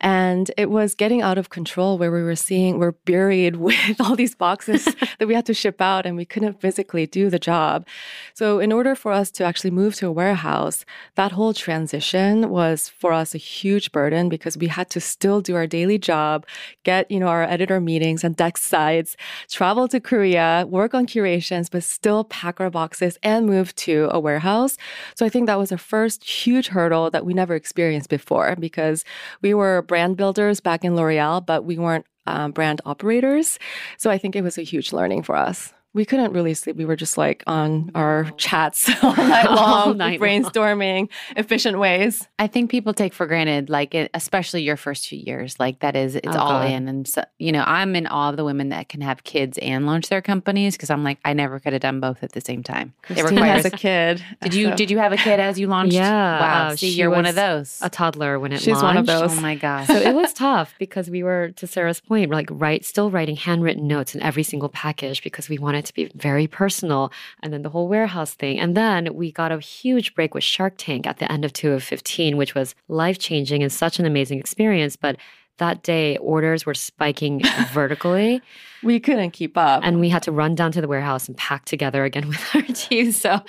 and 0.00 0.50
it 0.56 0.70
was 0.70 0.94
getting 0.94 1.22
out 1.22 1.38
of 1.38 1.50
control. 1.50 1.98
Where 1.98 2.12
we 2.12 2.22
were 2.22 2.36
seeing 2.36 2.78
we're 2.78 2.92
buried 2.92 3.56
with 3.66 4.00
all 4.00 4.16
these 4.16 4.34
boxes 4.34 4.84
that 5.18 5.26
we 5.26 5.34
had 5.34 5.46
to 5.46 5.54
ship 5.54 5.80
out, 5.80 6.06
and 6.06 6.16
we 6.16 6.24
couldn't 6.24 6.60
physically 6.60 7.06
do 7.06 7.30
the 7.30 7.38
job. 7.38 7.86
So, 8.34 8.58
in 8.58 8.72
order 8.72 8.94
for 8.94 9.12
us 9.12 9.30
to 9.32 9.44
actually 9.44 9.70
move 9.70 9.94
to 9.96 10.06
a 10.06 10.12
warehouse, 10.12 10.84
that 11.14 11.32
whole 11.32 11.54
transition 11.54 12.50
was 12.50 12.88
for 12.88 13.12
us 13.12 13.34
a 13.34 13.38
huge 13.38 13.92
burden 13.92 14.28
because 14.28 14.56
we 14.56 14.68
had 14.68 14.90
to 14.90 15.00
still 15.00 15.40
do 15.40 15.54
our 15.54 15.66
daily 15.66 15.98
job, 15.98 16.46
get 16.84 17.10
you 17.10 17.18
know 17.20 17.28
our 17.28 17.42
editor 17.42 17.80
meetings 17.80 18.24
and 18.24 18.36
desksides, 18.36 19.16
travel 19.50 19.88
to 19.88 20.00
Korea, 20.00 20.66
work 20.68 20.94
on 20.94 21.06
curations, 21.06 21.68
but 21.68 21.82
still 21.82 22.24
pack 22.24 22.60
our 22.60 22.70
boxes 22.70 23.18
and 23.22 23.46
move 23.46 23.74
to 23.76 23.95
a 24.04 24.20
warehouse. 24.20 24.76
So 25.14 25.26
I 25.26 25.28
think 25.28 25.46
that 25.46 25.58
was 25.58 25.72
a 25.72 25.78
first 25.78 26.24
huge 26.24 26.68
hurdle 26.68 27.10
that 27.10 27.24
we 27.24 27.34
never 27.34 27.54
experienced 27.54 28.08
before 28.08 28.56
because 28.56 29.04
we 29.42 29.54
were 29.54 29.82
brand 29.82 30.16
builders 30.16 30.60
back 30.60 30.84
in 30.84 30.96
L'Oreal, 30.96 31.44
but 31.44 31.64
we 31.64 31.78
weren't 31.78 32.06
um, 32.26 32.52
brand 32.52 32.80
operators. 32.84 33.58
So 33.98 34.10
I 34.10 34.18
think 34.18 34.36
it 34.36 34.42
was 34.42 34.58
a 34.58 34.62
huge 34.62 34.92
learning 34.92 35.22
for 35.22 35.36
us 35.36 35.72
we 35.96 36.04
couldn't 36.04 36.32
really 36.32 36.52
sleep. 36.52 36.76
We 36.76 36.84
were 36.84 36.94
just 36.94 37.16
like 37.16 37.42
on 37.46 37.90
our 37.94 38.30
chats 38.36 38.90
all 39.02 39.16
night 39.16 39.46
long, 39.46 39.58
all 39.58 39.94
night 39.94 40.20
brainstorming 40.20 40.98
long. 40.98 41.08
efficient 41.36 41.78
ways. 41.78 42.28
I 42.38 42.48
think 42.48 42.70
people 42.70 42.92
take 42.92 43.14
for 43.14 43.26
granted, 43.26 43.70
like 43.70 43.94
it, 43.94 44.10
especially 44.12 44.62
your 44.62 44.76
first 44.76 45.08
few 45.08 45.18
years, 45.18 45.58
like 45.58 45.80
that 45.80 45.96
is 45.96 46.14
it's 46.14 46.28
oh, 46.28 46.38
all 46.38 46.60
God. 46.60 46.70
in. 46.70 46.86
And 46.86 47.08
so, 47.08 47.24
you 47.38 47.50
know, 47.50 47.64
I'm 47.66 47.96
in 47.96 48.06
awe 48.06 48.28
of 48.28 48.36
the 48.36 48.44
women 48.44 48.68
that 48.68 48.90
can 48.90 49.00
have 49.00 49.24
kids 49.24 49.56
and 49.62 49.86
launch 49.86 50.10
their 50.10 50.20
companies 50.20 50.76
because 50.76 50.90
I'm 50.90 51.02
like, 51.02 51.18
I 51.24 51.32
never 51.32 51.58
could 51.58 51.72
have 51.72 51.80
done 51.80 51.98
both 51.98 52.22
at 52.22 52.32
the 52.32 52.42
same 52.42 52.62
time. 52.62 52.92
Christine 53.00 53.26
it 53.26 53.30
requires 53.30 53.64
a 53.64 53.70
kid. 53.70 54.22
Did 54.42 54.52
you 54.52 54.68
so. 54.68 54.76
did 54.76 54.90
you 54.90 54.98
have 54.98 55.12
a 55.12 55.16
kid 55.16 55.40
as 55.40 55.58
you 55.58 55.66
launched? 55.66 55.94
Yeah. 55.94 56.40
Wow. 56.40 56.68
Uh, 56.68 56.76
See, 56.76 56.90
you're 56.90 57.08
one 57.08 57.24
of 57.24 57.36
those. 57.36 57.78
A 57.80 57.88
toddler 57.88 58.38
when 58.38 58.52
it 58.52 58.60
She's 58.60 58.74
launched. 58.74 58.84
one 58.84 58.96
of 58.98 59.06
those. 59.06 59.38
Oh 59.38 59.40
my 59.40 59.54
gosh. 59.66 59.86
so 59.86 59.94
it 59.94 60.14
was 60.14 60.34
tough 60.34 60.74
because 60.78 61.08
we 61.08 61.22
were 61.22 61.52
to 61.56 61.66
Sarah's 61.66 62.00
point, 62.00 62.30
like 62.30 62.50
right, 62.52 62.84
still 62.84 63.10
writing 63.10 63.36
handwritten 63.36 63.86
notes 63.86 64.14
in 64.14 64.22
every 64.22 64.42
single 64.42 64.68
package 64.68 65.22
because 65.22 65.48
we 65.48 65.56
wanted 65.56 65.85
to 65.86 65.94
be 65.94 66.10
very 66.14 66.46
personal 66.46 67.12
and 67.42 67.52
then 67.52 67.62
the 67.62 67.70
whole 67.70 67.88
warehouse 67.88 68.34
thing. 68.34 68.58
And 68.58 68.76
then 68.76 69.14
we 69.14 69.32
got 69.32 69.52
a 69.52 69.58
huge 69.58 70.14
break 70.14 70.34
with 70.34 70.44
Shark 70.44 70.74
Tank 70.76 71.06
at 71.06 71.18
the 71.18 71.30
end 71.30 71.44
of 71.44 71.52
2 71.52 71.72
of 71.72 71.82
15, 71.82 72.36
which 72.36 72.54
was 72.54 72.74
life 72.88 73.18
changing 73.18 73.62
and 73.62 73.72
such 73.72 73.98
an 73.98 74.06
amazing 74.06 74.38
experience. 74.38 74.96
But 74.96 75.16
that 75.58 75.82
day 75.82 76.16
orders 76.18 76.66
were 76.66 76.74
spiking 76.74 77.42
vertically. 77.72 78.42
We 78.82 79.00
couldn't 79.00 79.30
keep 79.30 79.56
up. 79.56 79.82
And 79.84 80.00
we 80.00 80.08
had 80.08 80.22
to 80.24 80.32
run 80.32 80.54
down 80.54 80.70
to 80.72 80.80
the 80.80 80.88
warehouse 80.88 81.28
and 81.28 81.36
pack 81.36 81.64
together 81.64 82.04
again 82.04 82.28
with 82.28 82.54
our 82.54 82.62
team. 82.62 83.12
So 83.12 83.40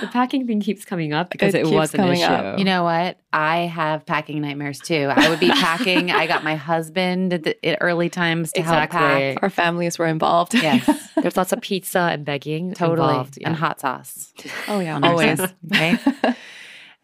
the 0.00 0.06
packing 0.08 0.46
thing 0.46 0.60
keeps 0.60 0.84
coming 0.84 1.12
up 1.12 1.30
because 1.30 1.54
it, 1.54 1.66
it 1.66 1.70
was 1.70 1.94
an 1.94 2.08
issue. 2.08 2.24
Up. 2.24 2.58
You 2.58 2.64
know 2.64 2.84
what? 2.84 3.18
I 3.32 3.60
have 3.60 4.06
packing 4.06 4.40
nightmares 4.42 4.78
too. 4.78 5.10
I 5.14 5.28
would 5.28 5.40
be 5.40 5.48
packing. 5.50 6.10
I 6.10 6.26
got 6.26 6.44
my 6.44 6.54
husband 6.54 7.32
at, 7.32 7.42
the, 7.44 7.66
at 7.66 7.78
early 7.80 8.10
times 8.10 8.52
to 8.52 8.60
exactly. 8.60 8.98
help 8.98 9.10
pack. 9.18 9.42
Our 9.42 9.50
families 9.50 9.98
were 9.98 10.06
involved. 10.06 10.54
Yes. 10.54 11.10
There's 11.16 11.36
lots 11.36 11.52
of 11.52 11.60
pizza 11.60 12.00
and 12.00 12.24
begging. 12.24 12.74
Totally. 12.74 13.08
Involved. 13.08 13.38
Yeah. 13.40 13.48
And 13.48 13.56
hot 13.56 13.80
sauce. 13.80 14.32
Oh, 14.68 14.80
yeah. 14.80 15.00
Always. 15.02 15.40
okay. 15.40 15.98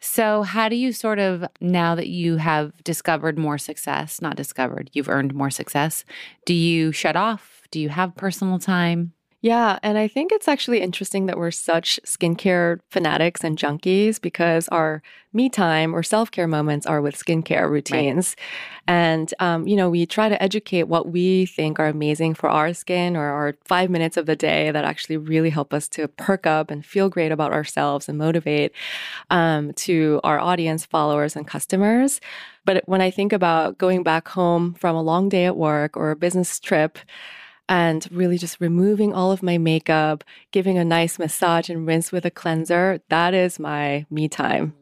So, 0.00 0.42
how 0.42 0.68
do 0.70 0.76
you 0.76 0.92
sort 0.92 1.18
of, 1.18 1.44
now 1.60 1.94
that 1.94 2.08
you 2.08 2.36
have 2.38 2.82
discovered 2.84 3.38
more 3.38 3.58
success, 3.58 4.22
not 4.22 4.36
discovered, 4.36 4.90
you've 4.94 5.10
earned 5.10 5.34
more 5.34 5.50
success, 5.50 6.04
do 6.46 6.54
you 6.54 6.90
shut 6.90 7.16
off? 7.16 7.62
Do 7.70 7.78
you 7.80 7.90
have 7.90 8.16
personal 8.16 8.58
time? 8.58 9.12
Yeah, 9.42 9.78
and 9.82 9.96
I 9.96 10.06
think 10.06 10.32
it's 10.32 10.48
actually 10.48 10.82
interesting 10.82 11.24
that 11.24 11.38
we're 11.38 11.50
such 11.50 11.98
skincare 12.04 12.78
fanatics 12.90 13.42
and 13.42 13.56
junkies 13.56 14.20
because 14.20 14.68
our 14.68 15.02
me 15.32 15.48
time 15.48 15.94
or 15.94 16.02
self 16.02 16.30
care 16.30 16.46
moments 16.46 16.84
are 16.84 17.00
with 17.00 17.16
skincare 17.16 17.70
routines. 17.70 18.36
Right. 18.86 18.94
And, 18.94 19.32
um, 19.38 19.66
you 19.66 19.76
know, 19.76 19.88
we 19.88 20.04
try 20.04 20.28
to 20.28 20.42
educate 20.42 20.84
what 20.84 21.08
we 21.08 21.46
think 21.46 21.78
are 21.78 21.86
amazing 21.86 22.34
for 22.34 22.50
our 22.50 22.74
skin 22.74 23.16
or 23.16 23.24
our 23.24 23.56
five 23.64 23.88
minutes 23.88 24.18
of 24.18 24.26
the 24.26 24.36
day 24.36 24.70
that 24.72 24.84
actually 24.84 25.16
really 25.16 25.50
help 25.50 25.72
us 25.72 25.88
to 25.90 26.08
perk 26.08 26.46
up 26.46 26.70
and 26.70 26.84
feel 26.84 27.08
great 27.08 27.32
about 27.32 27.52
ourselves 27.52 28.10
and 28.10 28.18
motivate 28.18 28.72
um, 29.30 29.72
to 29.74 30.20
our 30.22 30.38
audience, 30.38 30.84
followers, 30.84 31.34
and 31.34 31.46
customers. 31.46 32.20
But 32.66 32.82
when 32.86 33.00
I 33.00 33.10
think 33.10 33.32
about 33.32 33.78
going 33.78 34.02
back 34.02 34.28
home 34.28 34.74
from 34.74 34.96
a 34.96 35.02
long 35.02 35.30
day 35.30 35.46
at 35.46 35.56
work 35.56 35.96
or 35.96 36.10
a 36.10 36.16
business 36.16 36.60
trip, 36.60 36.98
and 37.70 38.08
really 38.10 38.36
just 38.36 38.60
removing 38.60 39.14
all 39.14 39.30
of 39.30 39.44
my 39.44 39.56
makeup, 39.56 40.24
giving 40.50 40.76
a 40.76 40.84
nice 40.84 41.20
massage 41.20 41.70
and 41.70 41.86
rinse 41.86 42.10
with 42.10 42.26
a 42.26 42.30
cleanser. 42.30 43.00
That 43.10 43.32
is 43.32 43.60
my 43.60 44.04
me 44.10 44.28
time. 44.28 44.74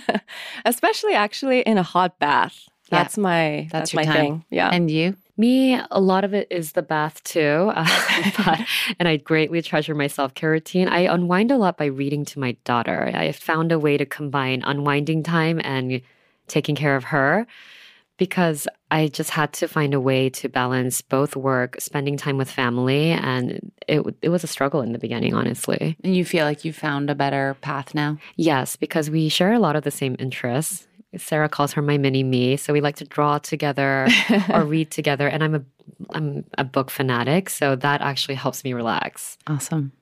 Especially 0.64 1.14
actually 1.14 1.60
in 1.62 1.76
a 1.76 1.82
hot 1.82 2.20
bath. 2.20 2.68
Yeah. 2.90 3.02
That's 3.02 3.18
my 3.18 3.68
That's 3.72 3.72
that's, 3.72 3.92
your 3.92 4.02
my 4.02 4.04
time. 4.04 4.14
thing. 4.14 4.44
Yeah. 4.48 4.70
And 4.72 4.88
you? 4.88 5.16
Me, 5.36 5.80
a 5.90 6.00
lot 6.00 6.22
of 6.22 6.32
it 6.32 6.46
is 6.50 6.72
the 6.72 6.82
bath 6.82 7.22
too. 7.24 7.72
Uh, 7.80 8.30
but, 8.36 8.60
and 8.98 9.08
I 9.08 9.16
greatly 9.16 9.60
treasure 9.60 9.94
my 9.94 10.06
self 10.06 10.34
care 10.34 10.50
routine. 10.50 10.86
I 10.86 11.12
unwind 11.12 11.50
a 11.50 11.56
lot 11.56 11.76
by 11.76 11.86
reading 11.86 12.24
to 12.26 12.38
my 12.38 12.52
daughter. 12.64 13.10
I 13.12 13.32
found 13.32 13.72
a 13.72 13.78
way 13.78 13.96
to 13.96 14.06
combine 14.06 14.62
unwinding 14.62 15.24
time 15.24 15.60
and 15.64 16.00
taking 16.46 16.76
care 16.76 16.94
of 16.94 17.04
her 17.04 17.46
because 18.20 18.68
I 18.90 19.08
just 19.08 19.30
had 19.30 19.54
to 19.54 19.66
find 19.66 19.94
a 19.94 20.00
way 20.00 20.28
to 20.28 20.48
balance 20.50 21.00
both 21.00 21.36
work, 21.36 21.80
spending 21.80 22.18
time 22.18 22.36
with 22.36 22.50
family, 22.50 23.12
and 23.12 23.72
it 23.88 24.02
it 24.20 24.28
was 24.28 24.44
a 24.44 24.46
struggle 24.46 24.82
in 24.82 24.92
the 24.92 24.98
beginning, 24.98 25.32
honestly. 25.32 25.96
And 26.04 26.14
you 26.14 26.26
feel 26.26 26.44
like 26.44 26.62
you 26.62 26.74
found 26.74 27.08
a 27.08 27.14
better 27.14 27.56
path 27.62 27.94
now? 27.94 28.18
Yes, 28.36 28.76
because 28.76 29.08
we 29.08 29.30
share 29.30 29.54
a 29.54 29.58
lot 29.58 29.74
of 29.74 29.84
the 29.84 29.90
same 29.90 30.16
interests. 30.18 30.86
Sarah 31.16 31.48
calls 31.48 31.72
her 31.72 31.80
my 31.80 31.96
mini 31.96 32.22
me, 32.22 32.58
so 32.58 32.74
we 32.74 32.82
like 32.82 32.96
to 32.96 33.06
draw 33.06 33.38
together 33.38 34.06
or 34.52 34.64
read 34.64 34.90
together. 34.90 35.26
And 35.26 35.42
I'm 35.42 35.54
a 35.54 35.62
I'm 36.10 36.44
a 36.58 36.64
book 36.64 36.90
fanatic, 36.90 37.48
so 37.48 37.74
that 37.74 38.02
actually 38.02 38.34
helps 38.34 38.64
me 38.64 38.74
relax. 38.74 39.38
Awesome. 39.46 39.92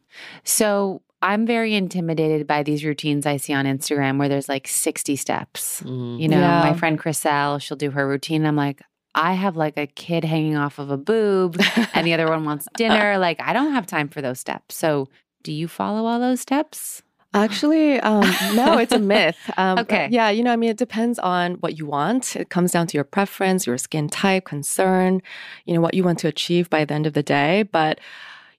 So 0.43 1.03
I'm 1.21 1.47
very 1.47 1.75
intimidated 1.75 2.47
by 2.47 2.63
these 2.63 2.85
routines 2.85 3.27
I 3.27 3.39
see 3.39 3.53
on 3.53 3.65
Instagram 3.65 4.19
where 4.19 4.29
there's 4.29 4.49
like 4.49 4.69
60 4.69 5.17
steps. 5.17 5.83
Mm. 5.83 6.21
You 6.21 6.29
know, 6.29 6.39
Yeah. 6.39 6.61
my 6.71 6.75
friend 6.75 6.99
Chriselle, 6.99 7.61
she'll 7.61 7.77
do 7.77 7.91
her 7.91 8.07
routine. 8.07 8.47
I'm 8.47 8.57
like, 8.57 8.83
I 9.15 9.33
have 9.33 9.57
like 9.57 9.77
a 9.77 9.87
kid 9.89 10.23
hanging 10.25 10.57
off 10.57 10.79
of 10.79 10.91
a 10.91 10.97
boob 10.97 11.61
and 11.93 12.07
the 12.07 12.13
other 12.15 12.29
one 12.29 12.45
wants 12.45 12.69
dinner. 12.77 13.19
Like, 13.19 13.41
I 13.41 13.53
don't 13.53 13.73
have 13.73 13.87
time 13.87 14.09
for 14.09 14.23
those 14.23 14.39
steps. 14.39 14.77
So, 14.77 15.09
do 15.43 15.53
you 15.53 15.67
follow 15.67 16.07
all 16.07 16.21
those 16.21 16.41
steps? 16.41 17.03
Actually, 17.35 18.01
um, 18.01 18.23
no, 18.55 18.79
it's 18.79 18.93
a 18.93 18.99
myth. 18.99 19.37
Um, 19.59 19.79
Okay. 19.81 20.09
Yeah, 20.11 20.31
you 20.31 20.43
know, 20.43 20.53
I 20.53 20.57
mean, 20.57 20.71
it 20.71 20.77
depends 20.79 21.19
on 21.19 21.55
what 21.55 21.77
you 21.79 21.85
want. 21.87 22.37
It 22.37 22.49
comes 22.49 22.71
down 22.73 22.87
to 22.89 22.97
your 22.97 23.05
preference, 23.05 23.67
your 23.67 23.77
skin 23.77 24.09
type, 24.09 24.45
concern, 24.47 25.21
you 25.67 25.75
know, 25.75 25.81
what 25.81 25.95
you 25.95 26.05
want 26.05 26.21
to 26.21 26.29
achieve 26.29 26.71
by 26.71 26.85
the 26.85 26.95
end 26.95 27.07
of 27.07 27.13
the 27.15 27.23
day. 27.23 27.65
But, 27.65 27.99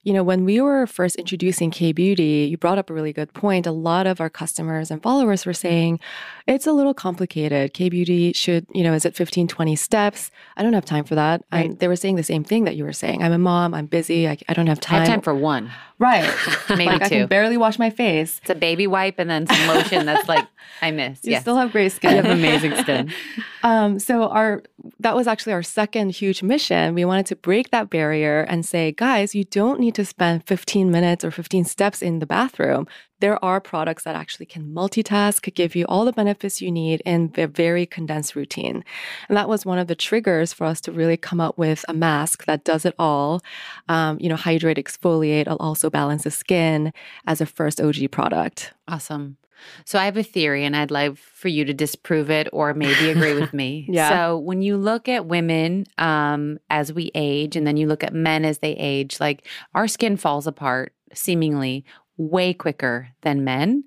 you 0.03 0.13
know, 0.13 0.23
when 0.23 0.45
we 0.45 0.61
were 0.61 0.87
first 0.87 1.15
introducing 1.17 1.71
K 1.71 1.91
Beauty, 1.91 2.47
you 2.49 2.57
brought 2.57 2.77
up 2.77 2.89
a 2.89 2.93
really 2.93 3.11
good 3.11 3.33
point. 3.33 3.67
A 3.67 3.71
lot 3.71 4.07
of 4.07 4.21
our 4.21 4.29
customers 4.29 4.89
and 4.91 5.03
followers 5.03 5.45
were 5.45 5.53
saying 5.53 5.99
it's 6.47 6.65
a 6.65 6.71
little 6.71 6.93
complicated. 6.93 7.73
K 7.73 7.89
Beauty 7.89 8.31
should, 8.33 8.65
you 8.73 8.83
know, 8.83 8.93
is 8.93 9.05
it 9.05 9.15
15, 9.15 9.47
20 9.49 9.75
steps? 9.75 10.31
I 10.55 10.63
don't 10.63 10.73
have 10.73 10.85
time 10.85 11.03
for 11.03 11.15
that. 11.15 11.43
Right. 11.51 11.65
And 11.65 11.79
they 11.79 11.87
were 11.89 11.97
saying 11.97 12.15
the 12.15 12.23
same 12.23 12.45
thing 12.45 12.63
that 12.63 12.77
you 12.77 12.85
were 12.85 12.93
saying. 12.93 13.23
I'm 13.23 13.33
a 13.33 13.37
mom, 13.37 13.73
I'm 13.73 13.87
busy, 13.87 14.27
I, 14.27 14.37
I 14.47 14.53
don't 14.53 14.67
have 14.67 14.79
I 14.79 14.81
time. 14.81 14.99
have 14.99 15.07
time 15.07 15.21
for 15.21 15.35
one, 15.35 15.69
right. 15.99 16.33
maybe 16.69 16.85
like, 16.85 17.01
I 17.01 17.09
two. 17.09 17.15
can 17.15 17.27
barely 17.27 17.57
wash 17.57 17.77
my 17.77 17.89
face. 17.89 18.39
it's 18.41 18.49
a 18.49 18.55
baby 18.55 18.87
wipe 18.87 19.19
and 19.19 19.29
then 19.29 19.47
some 19.47 19.67
lotion 19.67 20.05
that's 20.05 20.29
like, 20.29 20.47
I 20.81 20.91
miss. 20.91 21.19
You 21.23 21.31
yes. 21.31 21.41
still 21.41 21.57
have 21.57 21.71
great 21.71 21.91
skin. 21.93 22.11
You 22.11 22.21
have 22.21 22.25
amazing 22.25 22.75
skin. 22.77 23.13
Um, 23.61 23.99
so 23.99 24.29
our 24.29 24.63
that 25.01 25.17
was 25.17 25.27
actually 25.27 25.51
our 25.51 25.63
second 25.63 26.11
huge 26.11 26.41
mission. 26.41 26.95
We 26.95 27.03
wanted 27.03 27.25
to 27.25 27.35
break 27.35 27.71
that 27.71 27.89
barrier 27.89 28.43
and 28.43 28.65
say, 28.65 28.93
guys, 28.93 29.35
you 29.35 29.43
don't 29.43 29.81
need 29.81 29.88
to 29.91 30.05
spend 30.05 30.45
15 30.45 30.91
minutes 30.91 31.25
or 31.25 31.31
15 31.31 31.65
steps 31.65 32.01
in 32.01 32.19
the 32.19 32.25
bathroom. 32.25 32.87
There 33.19 33.43
are 33.43 33.59
products 33.59 34.03
that 34.03 34.15
actually 34.15 34.45
can 34.45 34.73
multitask, 34.73 35.53
give 35.53 35.75
you 35.75 35.85
all 35.89 36.05
the 36.05 36.13
benefits 36.13 36.61
you 36.61 36.71
need 36.71 37.01
in 37.05 37.33
a 37.35 37.47
very 37.47 37.85
condensed 37.85 38.35
routine. 38.35 38.83
And 39.27 39.37
that 39.37 39.49
was 39.49 39.65
one 39.65 39.79
of 39.79 39.87
the 39.87 39.95
triggers 39.95 40.53
for 40.53 40.65
us 40.65 40.79
to 40.81 40.91
really 40.91 41.17
come 41.17 41.41
up 41.41 41.57
with 41.57 41.83
a 41.89 41.93
mask 41.93 42.45
that 42.45 42.63
does 42.63 42.85
it 42.85 42.95
all. 42.97 43.41
Um, 43.89 44.17
you 44.21 44.29
know, 44.29 44.37
hydrate, 44.37 44.77
exfoliate, 44.77 45.53
also 45.59 45.89
balance 45.89 46.23
the 46.23 46.31
skin 46.31 46.93
as 47.27 47.41
a 47.41 47.45
first 47.45 47.81
OG 47.81 48.11
product. 48.11 48.73
Awesome. 48.87 49.38
So 49.85 49.99
I 49.99 50.05
have 50.05 50.17
a 50.17 50.23
theory 50.23 50.65
and 50.65 50.75
I'd 50.75 50.91
love 50.91 51.19
for 51.19 51.47
you 51.47 51.65
to 51.65 51.73
disprove 51.73 52.29
it 52.29 52.47
or 52.53 52.73
maybe 52.73 53.09
agree 53.09 53.33
with 53.33 53.53
me. 53.53 53.87
Yeah. 53.99 54.09
So 54.09 54.37
when 54.37 54.61
you 54.61 54.77
look 54.77 55.09
at 55.09 55.25
women 55.25 55.85
um, 55.97 56.59
as 56.69 56.93
we 56.93 57.11
age 57.15 57.55
and 57.55 57.65
then 57.65 57.75
you 57.75 57.87
look 57.87 58.03
at 58.03 58.13
men 58.13 58.45
as 58.45 58.59
they 58.59 58.73
age, 58.73 59.19
like 59.19 59.47
our 59.73 59.87
skin 59.87 60.15
falls 60.15 60.45
apart 60.47 60.93
seemingly 61.13 61.85
way 62.19 62.53
quicker 62.53 63.09
than 63.21 63.43
men. 63.43 63.83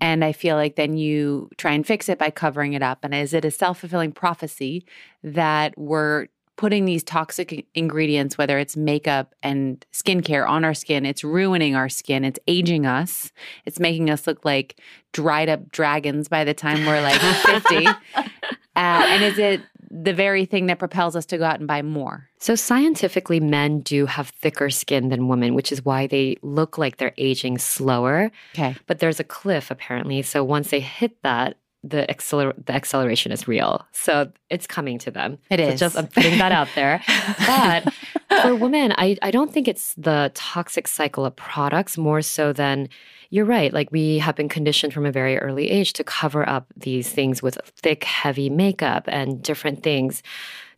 And 0.00 0.24
I 0.24 0.32
feel 0.32 0.56
like 0.56 0.76
then 0.76 0.96
you 0.96 1.50
try 1.58 1.72
and 1.72 1.86
fix 1.86 2.08
it 2.08 2.18
by 2.18 2.30
covering 2.30 2.72
it 2.72 2.82
up. 2.82 3.04
And 3.04 3.14
is 3.14 3.34
it 3.34 3.44
a 3.44 3.50
self 3.50 3.80
fulfilling 3.80 4.12
prophecy 4.12 4.86
that 5.22 5.76
we're 5.78 6.26
putting 6.56 6.84
these 6.84 7.02
toxic 7.02 7.66
ingredients, 7.74 8.38
whether 8.38 8.58
it's 8.58 8.76
makeup 8.76 9.34
and 9.42 9.84
skincare 9.92 10.48
on 10.48 10.64
our 10.64 10.74
skin, 10.74 11.04
it's 11.04 11.24
ruining 11.24 11.74
our 11.74 11.88
skin, 11.88 12.24
it's 12.24 12.38
aging 12.46 12.86
us, 12.86 13.32
it's 13.64 13.80
making 13.80 14.10
us 14.10 14.26
look 14.26 14.44
like 14.44 14.80
dried 15.12 15.48
up 15.48 15.70
dragons 15.70 16.28
by 16.28 16.44
the 16.44 16.54
time 16.54 16.84
we're 16.86 17.00
like 17.00 17.20
50. 17.20 17.88
Uh, 18.76 19.06
and 19.06 19.22
is 19.22 19.38
it 19.38 19.60
the 19.88 20.12
very 20.12 20.44
thing 20.44 20.66
that 20.66 20.80
propels 20.80 21.14
us 21.14 21.24
to 21.26 21.38
go 21.38 21.44
out 21.44 21.60
and 21.60 21.68
buy 21.68 21.80
more? 21.80 22.28
So 22.38 22.56
scientifically, 22.56 23.38
men 23.38 23.80
do 23.80 24.06
have 24.06 24.30
thicker 24.30 24.68
skin 24.68 25.10
than 25.10 25.28
women, 25.28 25.54
which 25.54 25.70
is 25.70 25.84
why 25.84 26.08
they 26.08 26.36
look 26.42 26.76
like 26.76 26.96
they're 26.96 27.14
aging 27.16 27.58
slower. 27.58 28.32
Okay. 28.54 28.74
But 28.86 28.98
there's 28.98 29.20
a 29.20 29.24
cliff 29.24 29.70
apparently. 29.70 30.22
So 30.22 30.42
once 30.42 30.70
they 30.70 30.80
hit 30.80 31.22
that, 31.22 31.56
the 31.88 32.06
acceler- 32.08 32.54
the 32.66 32.72
acceleration 32.74 33.30
is 33.32 33.46
real. 33.46 33.84
So 33.92 34.30
it's 34.50 34.66
coming 34.66 34.98
to 35.00 35.10
them. 35.10 35.38
It 35.50 35.58
So 35.58 35.64
is. 35.66 35.80
just 35.80 35.96
I'm 35.98 36.06
putting 36.08 36.38
that 36.38 36.52
out 36.52 36.68
there. 36.74 37.02
But 37.46 37.92
for 38.42 38.54
women, 38.56 38.92
I, 38.98 39.16
I 39.22 39.30
don't 39.30 39.52
think 39.52 39.68
it's 39.68 39.94
the 39.94 40.30
toxic 40.34 40.88
cycle 40.88 41.24
of 41.24 41.36
products 41.36 41.96
more 41.98 42.22
so 42.22 42.52
than 42.52 42.88
you're 43.30 43.44
right. 43.44 43.72
Like 43.72 43.90
we 43.92 44.18
have 44.18 44.34
been 44.36 44.48
conditioned 44.48 44.92
from 44.92 45.06
a 45.06 45.12
very 45.12 45.38
early 45.38 45.70
age 45.70 45.92
to 45.94 46.04
cover 46.04 46.48
up 46.48 46.66
these 46.76 47.08
things 47.10 47.42
with 47.42 47.58
thick, 47.82 48.04
heavy 48.04 48.48
makeup 48.50 49.04
and 49.08 49.42
different 49.42 49.82
things 49.82 50.22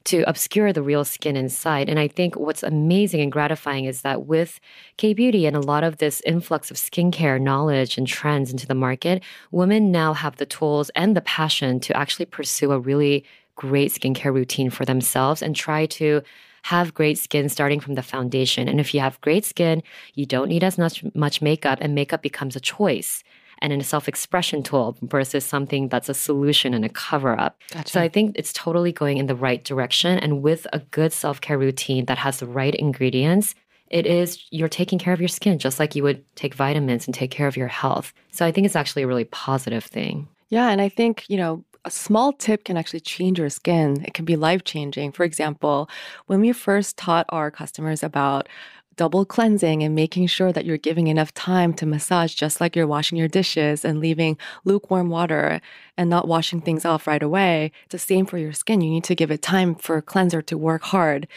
to 0.06 0.22
obscure 0.28 0.72
the 0.72 0.82
real 0.82 1.04
skin 1.04 1.36
inside. 1.36 1.88
And 1.88 1.98
I 1.98 2.08
think 2.08 2.36
what's 2.36 2.62
amazing 2.62 3.20
and 3.20 3.30
gratifying 3.30 3.84
is 3.84 4.02
that 4.02 4.26
with 4.26 4.60
K 4.96 5.14
Beauty 5.14 5.46
and 5.46 5.56
a 5.56 5.60
lot 5.60 5.84
of 5.84 5.98
this 5.98 6.20
influx 6.24 6.70
of 6.70 6.76
skincare 6.76 7.40
knowledge 7.40 7.98
and 7.98 8.06
trends 8.06 8.50
into 8.50 8.66
the 8.66 8.74
market, 8.74 9.22
women 9.50 9.92
now 9.92 10.14
have 10.14 10.36
the 10.36 10.46
tools 10.46 10.90
and 10.96 11.16
the 11.16 11.20
passion 11.20 11.80
to 11.80 11.96
actually 11.96 12.26
pursue 12.26 12.72
a 12.72 12.78
really 12.78 13.24
great 13.56 13.92
skincare 13.92 14.32
routine 14.32 14.70
for 14.70 14.84
themselves 14.84 15.42
and 15.42 15.56
try 15.56 15.86
to 15.86 16.22
have 16.62 16.94
great 16.94 17.16
skin 17.16 17.48
starting 17.48 17.78
from 17.78 17.94
the 17.94 18.02
foundation. 18.02 18.68
And 18.68 18.80
if 18.80 18.92
you 18.92 19.00
have 19.00 19.20
great 19.20 19.44
skin, 19.44 19.84
you 20.14 20.26
don't 20.26 20.48
need 20.48 20.64
as 20.64 20.78
much, 20.78 21.04
much 21.14 21.40
makeup, 21.40 21.78
and 21.80 21.94
makeup 21.94 22.22
becomes 22.22 22.56
a 22.56 22.60
choice 22.60 23.22
and 23.60 23.72
in 23.72 23.80
a 23.80 23.84
self 23.84 24.08
expression 24.08 24.62
tool 24.62 24.96
versus 25.02 25.44
something 25.44 25.88
that's 25.88 26.08
a 26.08 26.14
solution 26.14 26.74
and 26.74 26.84
a 26.84 26.88
cover 26.88 27.38
up. 27.38 27.60
Gotcha. 27.72 27.90
So 27.90 28.00
I 28.00 28.08
think 28.08 28.36
it's 28.36 28.52
totally 28.52 28.92
going 28.92 29.18
in 29.18 29.26
the 29.26 29.34
right 29.34 29.62
direction. 29.64 30.18
And 30.18 30.42
with 30.42 30.66
a 30.72 30.78
good 30.78 31.12
self 31.12 31.40
care 31.40 31.58
routine 31.58 32.06
that 32.06 32.18
has 32.18 32.40
the 32.40 32.46
right 32.46 32.74
ingredients, 32.74 33.54
it 33.90 34.06
is 34.06 34.42
you're 34.50 34.68
taking 34.68 34.98
care 34.98 35.12
of 35.12 35.20
your 35.20 35.28
skin 35.28 35.58
just 35.58 35.78
like 35.78 35.94
you 35.94 36.02
would 36.02 36.24
take 36.36 36.54
vitamins 36.54 37.06
and 37.06 37.14
take 37.14 37.30
care 37.30 37.46
of 37.46 37.56
your 37.56 37.68
health. 37.68 38.12
So 38.32 38.44
I 38.44 38.52
think 38.52 38.66
it's 38.66 38.76
actually 38.76 39.02
a 39.02 39.06
really 39.06 39.24
positive 39.24 39.84
thing. 39.84 40.28
Yeah, 40.48 40.70
and 40.70 40.80
I 40.80 40.88
think, 40.88 41.24
you 41.28 41.36
know, 41.36 41.64
a 41.84 41.90
small 41.90 42.32
tip 42.32 42.64
can 42.64 42.76
actually 42.76 43.00
change 43.00 43.38
your 43.38 43.48
skin. 43.48 44.04
It 44.04 44.12
can 44.12 44.24
be 44.24 44.34
life 44.34 44.64
changing. 44.64 45.12
For 45.12 45.22
example, 45.22 45.88
when 46.26 46.40
we 46.40 46.52
first 46.52 46.96
taught 46.96 47.26
our 47.28 47.50
customers 47.50 48.02
about 48.02 48.48
double 48.96 49.24
cleansing 49.24 49.82
and 49.82 49.94
making 49.94 50.26
sure 50.26 50.52
that 50.52 50.64
you're 50.64 50.78
giving 50.78 51.06
enough 51.06 51.32
time 51.34 51.72
to 51.74 51.86
massage 51.86 52.34
just 52.34 52.60
like 52.60 52.74
you're 52.74 52.86
washing 52.86 53.18
your 53.18 53.28
dishes 53.28 53.84
and 53.84 54.00
leaving 54.00 54.38
lukewarm 54.64 55.08
water 55.10 55.60
and 55.96 56.10
not 56.10 56.28
washing 56.28 56.60
things 56.60 56.84
off 56.84 57.06
right 57.06 57.22
away. 57.22 57.72
It's 57.84 57.92
the 57.92 57.98
same 57.98 58.26
for 58.26 58.38
your 58.38 58.52
skin. 58.52 58.80
You 58.80 58.90
need 58.90 59.04
to 59.04 59.14
give 59.14 59.30
it 59.30 59.42
time 59.42 59.74
for 59.74 59.96
a 59.96 60.02
cleanser 60.02 60.42
to 60.42 60.58
work 60.58 60.82
hard. 60.84 61.28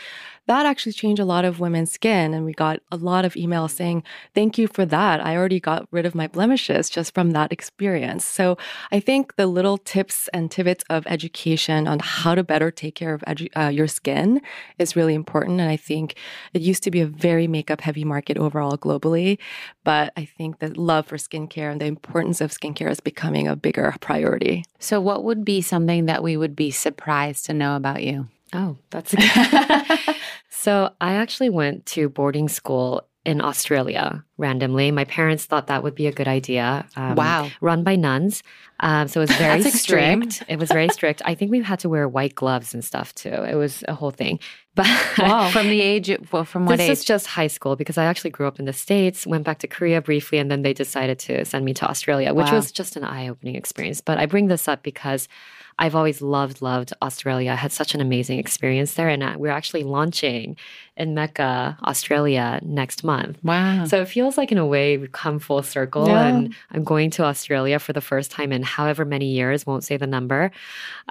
That 0.50 0.66
actually 0.66 0.94
changed 0.94 1.22
a 1.22 1.26
lot 1.26 1.46
of 1.46 1.60
women's 1.60 1.92
skin. 1.92 2.34
And 2.34 2.44
we 2.44 2.54
got 2.54 2.80
a 2.92 2.98
lot 2.98 3.24
of 3.24 3.36
emails 3.36 3.70
saying, 3.70 4.02
Thank 4.34 4.58
you 4.58 4.68
for 4.68 4.84
that. 4.84 5.24
I 5.24 5.38
already 5.38 5.60
got 5.60 5.88
rid 5.92 6.08
of 6.08 6.16
my 6.16 6.26
blemishes 6.26 6.90
just 6.90 7.14
from 7.14 7.32
that 7.32 7.54
experience. 7.54 8.26
So 8.26 8.58
I 8.92 9.00
think 9.00 9.36
the 9.36 9.46
little 9.46 9.78
tips 9.78 10.28
and 10.34 10.50
tips 10.50 10.84
of 10.90 11.06
education 11.06 11.88
on 11.88 12.00
how 12.00 12.34
to 12.34 12.44
better 12.44 12.72
take 12.72 12.96
care 12.96 13.14
of 13.14 13.22
edu- 13.28 13.56
uh, 13.56 13.70
your 13.70 13.86
skin 13.86 14.42
is 14.80 14.96
really 14.96 15.14
important. 15.14 15.62
And 15.62 15.70
I 15.70 15.78
think 15.78 16.16
it 16.56 16.64
used 16.64 16.82
to 16.82 16.90
be 16.90 17.02
a 17.02 17.06
very 17.06 17.46
makeup 17.46 17.82
heavy 17.82 18.04
market 18.04 18.36
overall 18.40 18.76
globally. 18.76 19.38
But 19.84 20.14
I 20.18 20.26
think 20.26 20.58
the 20.58 20.70
love 20.70 21.06
for 21.06 21.18
skincare 21.18 21.72
and 21.72 21.80
the 21.80 21.86
importance 21.86 22.42
of 22.42 22.50
skincare 22.50 22.90
is 22.90 23.00
becoming 23.00 23.48
a 23.48 23.56
bigger 23.56 23.94
priority. 24.02 24.66
So, 24.80 25.00
what 25.00 25.24
would 25.24 25.46
be 25.46 25.62
something 25.62 26.08
that 26.08 26.24
we 26.24 26.38
would 26.38 26.56
be 26.56 26.72
surprised 26.72 27.46
to 27.46 27.54
know 27.54 27.76
about 27.76 28.02
you? 28.02 28.30
Oh, 28.54 28.78
that's 28.90 29.14
good. 29.14 30.16
so 30.50 30.92
I 31.00 31.14
actually 31.14 31.50
went 31.50 31.86
to 31.88 32.10
boarding 32.10 32.50
school 32.50 33.10
in 33.26 33.42
Australia 33.42 34.24
randomly. 34.38 34.92
My 34.92 35.04
parents 35.04 35.46
thought 35.46 35.68
that 35.68 35.84
would 35.84 35.94
be 35.94 36.08
a 36.08 36.12
good 36.12 36.28
idea. 36.28 36.88
Um, 36.96 37.16
wow. 37.16 37.52
Run 37.60 37.84
by 37.84 37.96
nuns. 37.96 38.42
Um, 38.80 39.08
so 39.08 39.20
it 39.20 39.30
was 39.30 39.38
very 39.38 39.62
strict. 39.64 40.44
It 40.48 40.58
was 40.58 40.70
very 40.70 40.88
strict. 40.90 41.22
I 41.26 41.36
think 41.36 41.52
we 41.52 41.62
had 41.62 41.80
to 41.80 41.90
wear 41.90 42.08
white 42.08 42.34
gloves 42.34 42.74
and 42.74 42.84
stuff 42.84 43.14
too. 43.14 43.30
It 43.30 43.56
was 43.56 43.84
a 43.88 43.94
whole 43.94 44.12
thing. 44.12 44.40
But 44.76 44.88
wow. 45.18 45.50
from 45.50 45.68
the 45.68 45.82
age, 45.82 46.10
well, 46.32 46.46
from 46.46 46.66
what 46.66 46.78
this 46.78 46.86
age? 46.86 46.90
This 46.90 47.00
is 47.00 47.06
just 47.06 47.28
high 47.28 47.48
school 47.48 47.76
because 47.76 47.98
I 47.98 48.06
actually 48.06 48.30
grew 48.30 48.48
up 48.48 48.60
in 48.60 48.66
the 48.66 48.72
States, 48.72 49.28
went 49.28 49.44
back 49.44 49.60
to 49.60 49.68
Korea 49.68 50.02
briefly, 50.02 50.38
and 50.38 50.50
then 50.50 50.62
they 50.62 50.72
decided 50.72 51.20
to 51.20 51.44
send 51.44 51.66
me 51.66 51.74
to 51.74 51.90
Australia, 51.90 52.34
which 52.34 52.46
wow. 52.46 52.56
was 52.56 52.72
just 52.72 52.96
an 52.96 53.04
eye 53.04 53.28
opening 53.28 53.56
experience. 53.56 54.00
But 54.00 54.20
I 54.20 54.26
bring 54.26 54.48
this 54.48 54.70
up 54.70 54.82
because 54.82 55.28
I've 55.80 55.96
always 55.96 56.22
loved, 56.22 56.62
loved 56.62 56.92
Australia. 57.02 57.52
I 57.52 57.56
had 57.56 57.72
such 57.72 57.96
an 57.96 58.02
amazing 58.02 58.38
experience 58.38 58.94
there. 58.96 59.08
And 59.08 59.24
uh, 59.24 59.36
we're 59.38 59.50
actually 59.50 59.84
launching 59.84 60.58
in 60.98 61.14
Mecca, 61.14 61.78
Australia 61.84 62.60
next 62.64 63.04
month. 63.04 63.40
Wow. 63.44 63.86
So 63.86 64.02
it 64.02 64.10
feels 64.10 64.38
like, 64.38 64.52
in 64.52 64.58
a 64.58 64.66
way, 64.66 64.98
we've 64.98 65.12
come 65.12 65.40
full 65.40 65.64
circle. 65.64 66.08
Yeah. 66.08 66.28
And 66.28 66.56
I'm 66.72 66.84
going 66.84 67.10
to 67.12 67.24
Australia 67.24 67.80
for 67.80 67.94
the 67.94 68.02
first 68.02 68.30
time 68.30 68.52
in 68.52 68.62
however 68.62 69.06
many 69.06 69.28
years, 69.28 69.66
won't 69.66 69.86
say 69.86 69.98
the 69.98 70.08
number. 70.08 70.52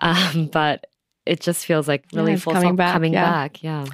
Um, 0.00 0.46
but 0.46 0.86
it 1.28 1.40
just 1.40 1.66
feels 1.66 1.86
like 1.86 2.04
really 2.12 2.32
yeah, 2.32 2.38
full 2.38 2.52
coming 2.52 2.76
back. 2.76 2.92
Coming 2.92 3.12
yeah. 3.12 3.30
back. 3.30 3.62
Yeah. 3.62 3.84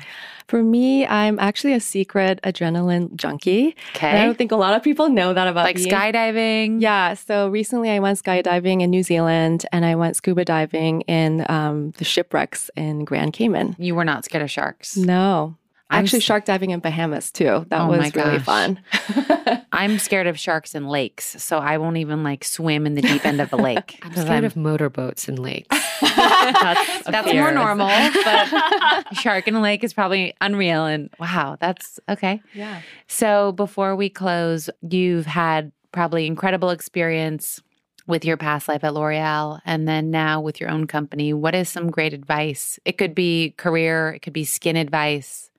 For 0.47 0.63
me, 0.63 1.07
I'm 1.07 1.39
actually 1.39 1.73
a 1.73 1.81
secret 1.81 2.39
adrenaline 2.45 3.17
junkie. 3.17 3.75
Okay. 3.97 4.11
I 4.11 4.25
don't 4.25 4.37
think 4.37 4.53
a 4.53 4.57
lot 4.57 4.75
of 4.75 4.83
people 4.83 5.09
know 5.09 5.33
that 5.33 5.49
about 5.49 5.63
me. 5.63 5.73
like 5.73 5.77
me. 5.77 5.87
skydiving. 5.87 6.83
Yeah. 6.83 7.15
So 7.15 7.49
recently 7.49 7.91
I 7.91 7.99
went 7.99 8.23
skydiving 8.23 8.83
in 8.83 8.91
New 8.91 9.03
Zealand 9.03 9.65
and 9.73 9.87
I 9.87 9.95
went 9.95 10.17
scuba 10.17 10.45
diving 10.45 11.01
in 11.03 11.47
um, 11.49 11.93
the 11.93 12.05
shipwrecks 12.05 12.71
in 12.77 13.05
Grand 13.05 13.33
Cayman. 13.33 13.75
You 13.79 13.95
were 13.95 14.05
not 14.05 14.25
scared 14.27 14.45
of 14.45 14.51
sharks? 14.51 14.97
No. 14.99 15.57
I'm 15.91 16.05
Actually, 16.05 16.21
shark 16.21 16.47
diving 16.47 16.71
in 16.71 16.81
Bahamas 16.81 17.31
too. 17.31 17.67
That 17.69 17.83
oh 17.83 17.89
was 17.89 18.15
really 18.15 18.39
fun. 18.39 18.81
I'm 19.73 19.99
scared 19.99 20.27
of 20.27 20.39
sharks 20.39 20.75
in 20.75 20.89
lakes, 20.89 21.43
so 21.43 21.59
I 21.59 21.77
won't 21.77 21.99
even 21.99 22.23
like 22.23 22.43
swim 22.43 22.87
in 22.87 22.95
the 22.95 23.03
deep 23.03 23.25
end 23.27 23.41
of 23.41 23.53
a 23.53 23.57
lake. 23.57 23.99
I'm 24.03 24.13
scared 24.13 24.31
I'm... 24.31 24.45
of 24.45 24.57
motorboats 24.57 25.29
in 25.29 25.37
lakes. 25.37 25.69
that's, 26.01 27.05
that's 27.05 27.33
more 27.35 27.53
normal, 27.53 27.87
but 27.87 29.15
shark 29.15 29.47
in 29.47 29.55
a 29.55 29.61
lake 29.61 29.85
is 29.85 29.93
probably 29.93 30.35
unreal. 30.41 30.87
And 30.87 31.11
wow, 31.21 31.59
that's 31.61 32.01
okay. 32.09 32.41
Yeah. 32.55 32.81
So 33.07 33.53
before 33.53 33.95
we 33.95 34.09
close, 34.09 34.71
you've 34.89 35.27
had 35.27 35.71
probably 35.93 36.27
incredible 36.27 36.71
experience 36.71 37.61
with 38.07 38.25
your 38.25 38.37
past 38.39 38.69
life 38.69 38.85
at 38.85 38.95
L'Oreal 38.95 39.61
and 39.65 39.87
then 39.87 40.11
now 40.11 40.41
with 40.41 40.61
your 40.61 40.71
own 40.71 40.87
company. 40.87 41.33
What 41.33 41.55
is 41.55 41.69
some 41.69 41.91
great 41.91 42.15
advice? 42.15 42.79
It 42.85 42.97
could 42.97 43.15
be 43.15 43.55
career, 43.59 44.13
it 44.15 44.21
could 44.21 44.33
be 44.33 44.45
skin 44.45 44.77
advice 44.77 45.51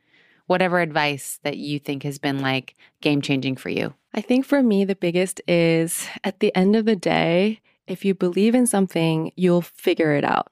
whatever 0.47 0.79
advice 0.79 1.39
that 1.43 1.57
you 1.57 1.79
think 1.79 2.03
has 2.03 2.19
been 2.19 2.39
like 2.39 2.75
game 3.01 3.21
changing 3.21 3.55
for 3.55 3.69
you? 3.69 3.93
I 4.13 4.21
think 4.21 4.45
for 4.45 4.63
me, 4.63 4.85
the 4.85 4.95
biggest 4.95 5.41
is 5.47 6.07
at 6.23 6.39
the 6.39 6.55
end 6.55 6.75
of 6.75 6.85
the 6.85 6.95
day, 6.95 7.59
if 7.87 8.05
you 8.05 8.13
believe 8.13 8.55
in 8.55 8.65
something, 8.65 9.31
you'll 9.35 9.61
figure 9.61 10.13
it 10.13 10.23
out. 10.23 10.51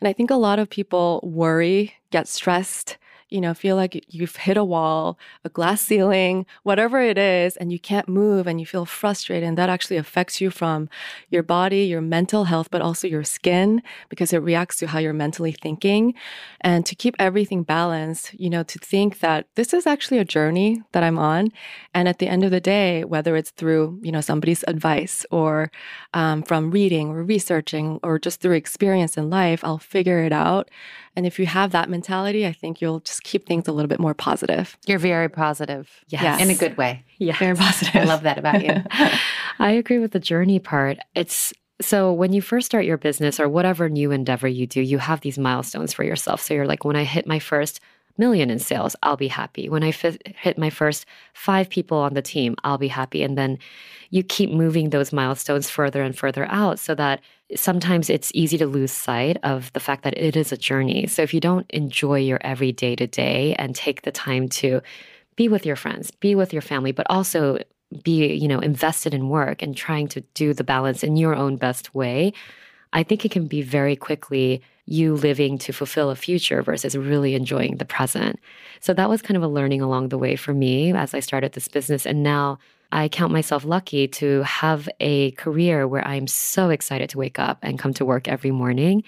And 0.00 0.08
I 0.08 0.12
think 0.12 0.30
a 0.30 0.36
lot 0.36 0.58
of 0.58 0.68
people 0.68 1.20
worry, 1.22 1.94
get 2.10 2.28
stressed, 2.28 2.98
you 3.34 3.40
know, 3.40 3.52
feel 3.52 3.74
like 3.74 4.04
you've 4.08 4.36
hit 4.36 4.56
a 4.56 4.62
wall, 4.62 5.18
a 5.44 5.48
glass 5.48 5.80
ceiling, 5.80 6.46
whatever 6.62 7.00
it 7.00 7.18
is, 7.18 7.56
and 7.56 7.72
you 7.72 7.80
can't 7.80 8.08
move 8.08 8.46
and 8.46 8.60
you 8.60 8.66
feel 8.66 8.86
frustrated. 8.86 9.48
And 9.48 9.58
that 9.58 9.68
actually 9.68 9.96
affects 9.96 10.40
you 10.40 10.52
from 10.52 10.88
your 11.30 11.42
body, 11.42 11.82
your 11.82 12.00
mental 12.00 12.44
health, 12.44 12.68
but 12.70 12.80
also 12.80 13.08
your 13.08 13.24
skin 13.24 13.82
because 14.08 14.32
it 14.32 14.38
reacts 14.38 14.76
to 14.76 14.86
how 14.86 15.00
you're 15.00 15.12
mentally 15.12 15.50
thinking. 15.50 16.14
And 16.60 16.86
to 16.86 16.94
keep 16.94 17.16
everything 17.18 17.64
balanced, 17.64 18.34
you 18.34 18.48
know, 18.48 18.62
to 18.62 18.78
think 18.78 19.18
that 19.18 19.48
this 19.56 19.74
is 19.74 19.84
actually 19.84 20.18
a 20.18 20.24
journey 20.24 20.82
that 20.92 21.02
I'm 21.02 21.18
on. 21.18 21.48
And 21.92 22.06
at 22.06 22.20
the 22.20 22.28
end 22.28 22.44
of 22.44 22.52
the 22.52 22.60
day, 22.60 23.02
whether 23.02 23.34
it's 23.34 23.50
through, 23.50 23.98
you 24.00 24.12
know, 24.12 24.20
somebody's 24.20 24.62
advice 24.68 25.26
or 25.32 25.72
um, 26.12 26.44
from 26.44 26.70
reading 26.70 27.08
or 27.08 27.24
researching 27.24 27.98
or 28.04 28.20
just 28.20 28.40
through 28.40 28.54
experience 28.54 29.16
in 29.16 29.28
life, 29.28 29.64
I'll 29.64 29.78
figure 29.78 30.22
it 30.22 30.32
out. 30.32 30.70
And 31.16 31.26
if 31.26 31.38
you 31.38 31.46
have 31.46 31.70
that 31.72 31.88
mentality, 31.88 32.46
I 32.46 32.52
think 32.52 32.80
you'll 32.80 33.00
just 33.00 33.22
keep 33.22 33.46
things 33.46 33.68
a 33.68 33.72
little 33.72 33.88
bit 33.88 34.00
more 34.00 34.14
positive. 34.14 34.76
You're 34.86 34.98
very 34.98 35.28
positive. 35.28 35.90
Yes. 36.08 36.40
In 36.40 36.50
a 36.50 36.54
good 36.54 36.76
way. 36.76 37.04
Yeah. 37.18 37.36
Very 37.38 37.56
positive. 37.56 37.94
I 37.94 38.04
love 38.04 38.22
that 38.22 38.38
about 38.38 38.64
you. 38.64 38.82
I 39.58 39.70
agree 39.72 39.98
with 39.98 40.12
the 40.12 40.20
journey 40.20 40.58
part. 40.58 40.98
It's 41.14 41.52
so 41.80 42.12
when 42.12 42.32
you 42.32 42.40
first 42.40 42.66
start 42.66 42.84
your 42.84 42.96
business 42.96 43.40
or 43.40 43.48
whatever 43.48 43.88
new 43.88 44.10
endeavor 44.10 44.48
you 44.48 44.66
do, 44.66 44.80
you 44.80 44.98
have 44.98 45.20
these 45.20 45.38
milestones 45.38 45.92
for 45.92 46.04
yourself. 46.04 46.40
So 46.40 46.54
you're 46.54 46.66
like, 46.66 46.84
when 46.84 46.96
I 46.96 47.04
hit 47.04 47.26
my 47.26 47.38
first 47.38 47.80
million 48.16 48.50
in 48.50 48.58
sales, 48.58 48.94
I'll 49.02 49.16
be 49.16 49.28
happy. 49.28 49.68
When 49.68 49.82
I 49.82 49.88
f- 49.88 50.16
hit 50.24 50.56
my 50.56 50.70
first 50.70 51.04
five 51.32 51.68
people 51.68 51.98
on 51.98 52.14
the 52.14 52.22
team, 52.22 52.54
I'll 52.62 52.78
be 52.78 52.88
happy. 52.88 53.22
And 53.22 53.36
then 53.36 53.58
you 54.10 54.22
keep 54.22 54.50
moving 54.50 54.90
those 54.90 55.12
milestones 55.12 55.68
further 55.68 56.02
and 56.02 56.16
further 56.16 56.46
out 56.46 56.78
so 56.78 56.94
that 56.94 57.20
sometimes 57.54 58.08
it's 58.08 58.30
easy 58.34 58.58
to 58.58 58.66
lose 58.66 58.92
sight 58.92 59.36
of 59.42 59.72
the 59.72 59.80
fact 59.80 60.02
that 60.04 60.16
it 60.16 60.36
is 60.36 60.52
a 60.52 60.56
journey. 60.56 61.06
So 61.06 61.22
if 61.22 61.34
you 61.34 61.40
don't 61.40 61.70
enjoy 61.70 62.18
your 62.20 62.38
every 62.42 62.72
day 62.72 62.96
to 62.96 63.06
day 63.06 63.54
and 63.58 63.74
take 63.74 64.02
the 64.02 64.12
time 64.12 64.48
to 64.50 64.80
be 65.36 65.48
with 65.48 65.66
your 65.66 65.76
friends, 65.76 66.10
be 66.10 66.34
with 66.34 66.52
your 66.52 66.62
family, 66.62 66.92
but 66.92 67.06
also 67.10 67.58
be, 68.02 68.34
you 68.34 68.48
know, 68.48 68.60
invested 68.60 69.14
in 69.14 69.28
work 69.28 69.62
and 69.62 69.76
trying 69.76 70.08
to 70.08 70.20
do 70.34 70.54
the 70.54 70.64
balance 70.64 71.04
in 71.04 71.16
your 71.16 71.34
own 71.34 71.56
best 71.56 71.94
way, 71.94 72.32
I 72.92 73.02
think 73.02 73.24
it 73.24 73.30
can 73.30 73.46
be 73.46 73.62
very 73.62 73.96
quickly 73.96 74.62
you 74.86 75.14
living 75.14 75.58
to 75.58 75.72
fulfill 75.72 76.10
a 76.10 76.16
future 76.16 76.62
versus 76.62 76.96
really 76.96 77.34
enjoying 77.34 77.76
the 77.76 77.84
present. 77.84 78.38
So 78.80 78.92
that 78.94 79.08
was 79.08 79.22
kind 79.22 79.36
of 79.36 79.42
a 79.42 79.48
learning 79.48 79.80
along 79.80 80.08
the 80.08 80.18
way 80.18 80.36
for 80.36 80.52
me 80.52 80.92
as 80.92 81.14
I 81.14 81.20
started 81.20 81.52
this 81.52 81.68
business. 81.68 82.06
And 82.06 82.22
now 82.22 82.58
I 82.92 83.08
count 83.08 83.32
myself 83.32 83.64
lucky 83.64 84.08
to 84.08 84.42
have 84.42 84.88
a 85.00 85.32
career 85.32 85.86
where 85.88 86.06
I'm 86.06 86.26
so 86.26 86.70
excited 86.70 87.10
to 87.10 87.18
wake 87.18 87.38
up 87.38 87.58
and 87.62 87.78
come 87.78 87.94
to 87.94 88.04
work 88.04 88.28
every 88.28 88.50
morning. 88.50 89.04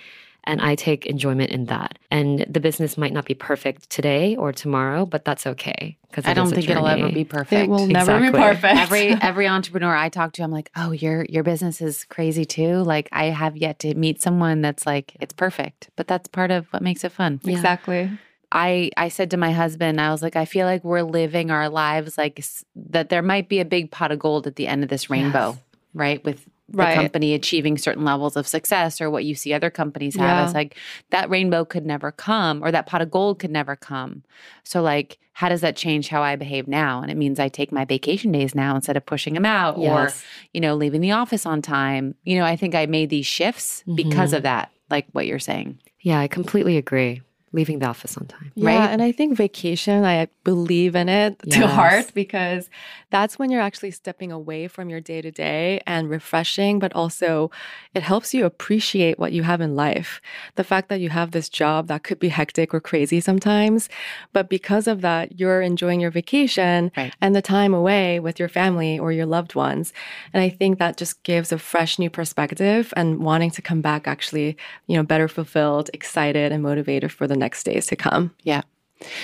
And 0.49 0.61
I 0.61 0.77
take 0.77 1.07
enjoyment 1.07 1.51
in 1.51 1.65
that. 1.67 1.99
And 2.09 2.47
the 2.49 2.61
business 2.61 2.97
might 2.97 3.13
not 3.13 3.25
be 3.25 3.35
perfect 3.35 3.91
today 3.91 4.37
or 4.37 4.53
tomorrow, 4.53 5.05
but 5.05 5.25
that's 5.25 5.45
okay. 5.45 5.99
Because 6.09 6.25
I 6.25 6.35
don't 6.35 6.51
think 6.51 6.69
it'll 6.69 6.87
ever 6.87 7.11
be 7.11 7.25
perfect. 7.25 7.65
It 7.65 7.69
will 7.69 7.89
never 7.89 8.17
exactly. 8.17 8.31
be 8.31 8.45
perfect. 8.45 8.79
every 8.79 9.09
every 9.23 9.49
entrepreneur 9.49 9.95
I 9.97 10.09
talk 10.09 10.33
to, 10.35 10.43
I'm 10.43 10.53
like, 10.53 10.71
oh, 10.77 10.93
your 10.93 11.25
your 11.29 11.43
business 11.43 11.81
is 11.81 12.05
crazy 12.05 12.45
too. 12.45 12.77
Like 12.77 13.09
I 13.11 13.25
have 13.25 13.57
yet 13.57 13.81
to 13.81 13.95
meet 13.97 14.23
someone 14.23 14.61
that's 14.61 14.87
like, 14.87 15.17
it's 15.21 15.35
perfect. 15.35 15.91
But 15.97 16.07
that's 16.07 16.29
part 16.29 16.53
of 16.53 16.67
what 16.69 16.81
makes 16.81 17.03
it 17.03 17.11
fun. 17.11 17.41
Yeah. 17.43 17.53
Exactly. 17.55 18.11
I 18.57 18.91
I 18.97 19.09
said 19.09 19.31
to 19.33 19.37
my 19.37 19.53
husband, 19.53 20.01
I 20.01 20.11
was 20.11 20.23
like, 20.23 20.35
I 20.35 20.47
feel 20.47 20.67
like 20.67 20.83
we're 20.83 21.03
living 21.03 21.51
our 21.51 21.69
lives 21.69 22.17
like 22.17 22.43
that. 22.75 23.11
There 23.11 23.23
might 23.23 23.51
be 23.51 23.61
a 23.61 23.67
big 23.67 23.91
pot 23.91 24.11
of 24.11 24.19
gold 24.19 24.47
at 24.47 24.57
the 24.57 24.67
end 24.67 24.83
of 24.83 24.89
this 24.89 25.11
rainbow, 25.11 25.51
yes. 25.51 25.59
right? 25.93 26.25
With 26.25 26.43
the 26.71 26.79
right. 26.79 26.95
company 26.95 27.35
achieving 27.35 27.77
certain 27.77 28.05
levels 28.05 28.35
of 28.35 28.49
success, 28.49 28.99
or 28.99 29.11
what 29.11 29.27
you 29.27 29.35
see 29.35 29.53
other 29.53 29.69
companies 29.69 30.17
have. 30.17 30.25
Yeah. 30.25 30.45
It's 30.47 30.55
like 30.55 30.75
that 31.11 31.29
rainbow 31.29 31.67
could 31.67 31.85
never 31.85 32.11
come, 32.11 32.65
or 32.65 32.73
that 32.73 32.87
pot 32.87 33.03
of 33.03 33.11
gold 33.11 33.39
could 33.41 33.51
never 33.51 33.77
come. 33.77 34.23
So, 34.65 34.81
like, 34.81 35.19
how 35.35 35.51
does 35.51 35.61
that 35.61 35.77
change 35.77 36.09
how 36.09 36.23
I 36.23 36.35
behave 36.37 36.67
now? 36.67 37.03
And 37.03 37.11
it 37.11 37.17
means 37.19 37.39
I 37.39 37.51
take 37.51 37.71
my 37.71 37.85
vacation 37.85 38.33
days 38.33 38.55
now 38.55 38.75
instead 38.75 38.97
of 38.97 39.05
pushing 39.05 39.35
them 39.35 39.45
out, 39.45 39.79
yes. 39.79 40.19
or 40.19 40.25
you 40.55 40.63
know, 40.63 40.75
leaving 40.75 41.03
the 41.03 41.13
office 41.13 41.45
on 41.45 41.61
time. 41.61 42.15
You 42.25 42.39
know, 42.39 42.47
I 42.47 42.57
think 42.57 42.75
I 42.75 42.87
made 42.87 43.11
these 43.11 43.27
shifts 43.27 43.83
mm-hmm. 43.83 43.97
because 43.97 44.33
of 44.33 44.45
that, 44.45 44.71
like 44.89 45.07
what 45.13 45.27
you're 45.27 45.39
saying. 45.39 45.79
Yeah, 46.01 46.21
I 46.21 46.27
completely 46.27 46.79
agree 46.79 47.21
leaving 47.53 47.79
the 47.79 47.87
office 47.87 48.17
on 48.17 48.27
time. 48.27 48.53
Yeah, 48.55 48.81
right? 48.81 48.91
and 48.91 49.01
I 49.01 49.13
think 49.13 49.37
vacation, 49.37 50.05
I 50.05 50.29
believe 50.45 50.97
in 50.97 51.09
it 51.09 51.41
yes. 51.45 51.59
to 51.59 51.67
heart 51.67 52.13
because 52.13 52.69
that's 53.11 53.39
when 53.39 53.51
you're 53.51 53.63
actually 53.63 53.93
stepping 53.93 54.33
away 54.33 54.67
from 54.69 54.91
your 54.91 55.01
day 55.01 55.23
to 55.23 55.31
day 55.31 55.81
and 55.87 56.11
refreshing, 56.11 56.79
but 56.79 56.93
also 56.95 57.51
it 57.95 58.03
helps 58.03 58.35
you 58.35 58.45
appreciate 58.45 59.19
what 59.19 59.33
you 59.33 59.45
have 59.45 59.61
in 59.61 59.77
life. 59.77 60.21
The 60.57 60.65
fact 60.65 60.89
that 60.89 61.01
you 61.01 61.11
have 61.11 61.31
this 61.31 61.49
job 61.49 61.87
that 61.87 62.03
could 62.03 62.19
be 62.19 62.29
hectic 62.29 62.75
or 62.75 62.81
crazy 62.81 63.21
sometimes, 63.21 63.89
but 64.33 64.49
because 64.49 64.89
of 64.89 65.01
that, 65.03 65.39
you're 65.39 65.63
enjoying 65.63 66.01
your 66.01 66.11
vacation 66.11 66.91
right. 66.97 67.15
and 67.21 67.35
the 67.35 67.43
time 67.43 67.73
away 67.73 68.19
with 68.19 68.41
your 68.41 68.49
family 68.49 68.99
or 68.99 69.13
your 69.13 69.27
loved 69.27 69.55
ones. 69.55 69.93
And 70.33 70.43
I 70.43 70.49
think 70.49 70.79
that 70.79 70.97
just 70.97 71.23
gives 71.23 71.53
a 71.53 71.59
fresh 71.59 71.99
new 71.99 72.11
perspective 72.11 72.93
and 72.97 73.21
wanting 73.21 73.53
to 73.53 73.63
come 73.63 73.81
back 73.81 74.09
actually, 74.09 74.57
you 74.89 74.97
know, 74.97 75.05
better 75.05 75.29
fulfilled, 75.29 75.91
excited, 75.93 76.51
and 76.51 76.63
motivated 76.63 77.13
for 77.13 77.27
the 77.27 77.36
next 77.39 77.65
days 77.65 77.87
to 77.87 77.97
come. 77.97 78.35
Yeah. 78.43 78.63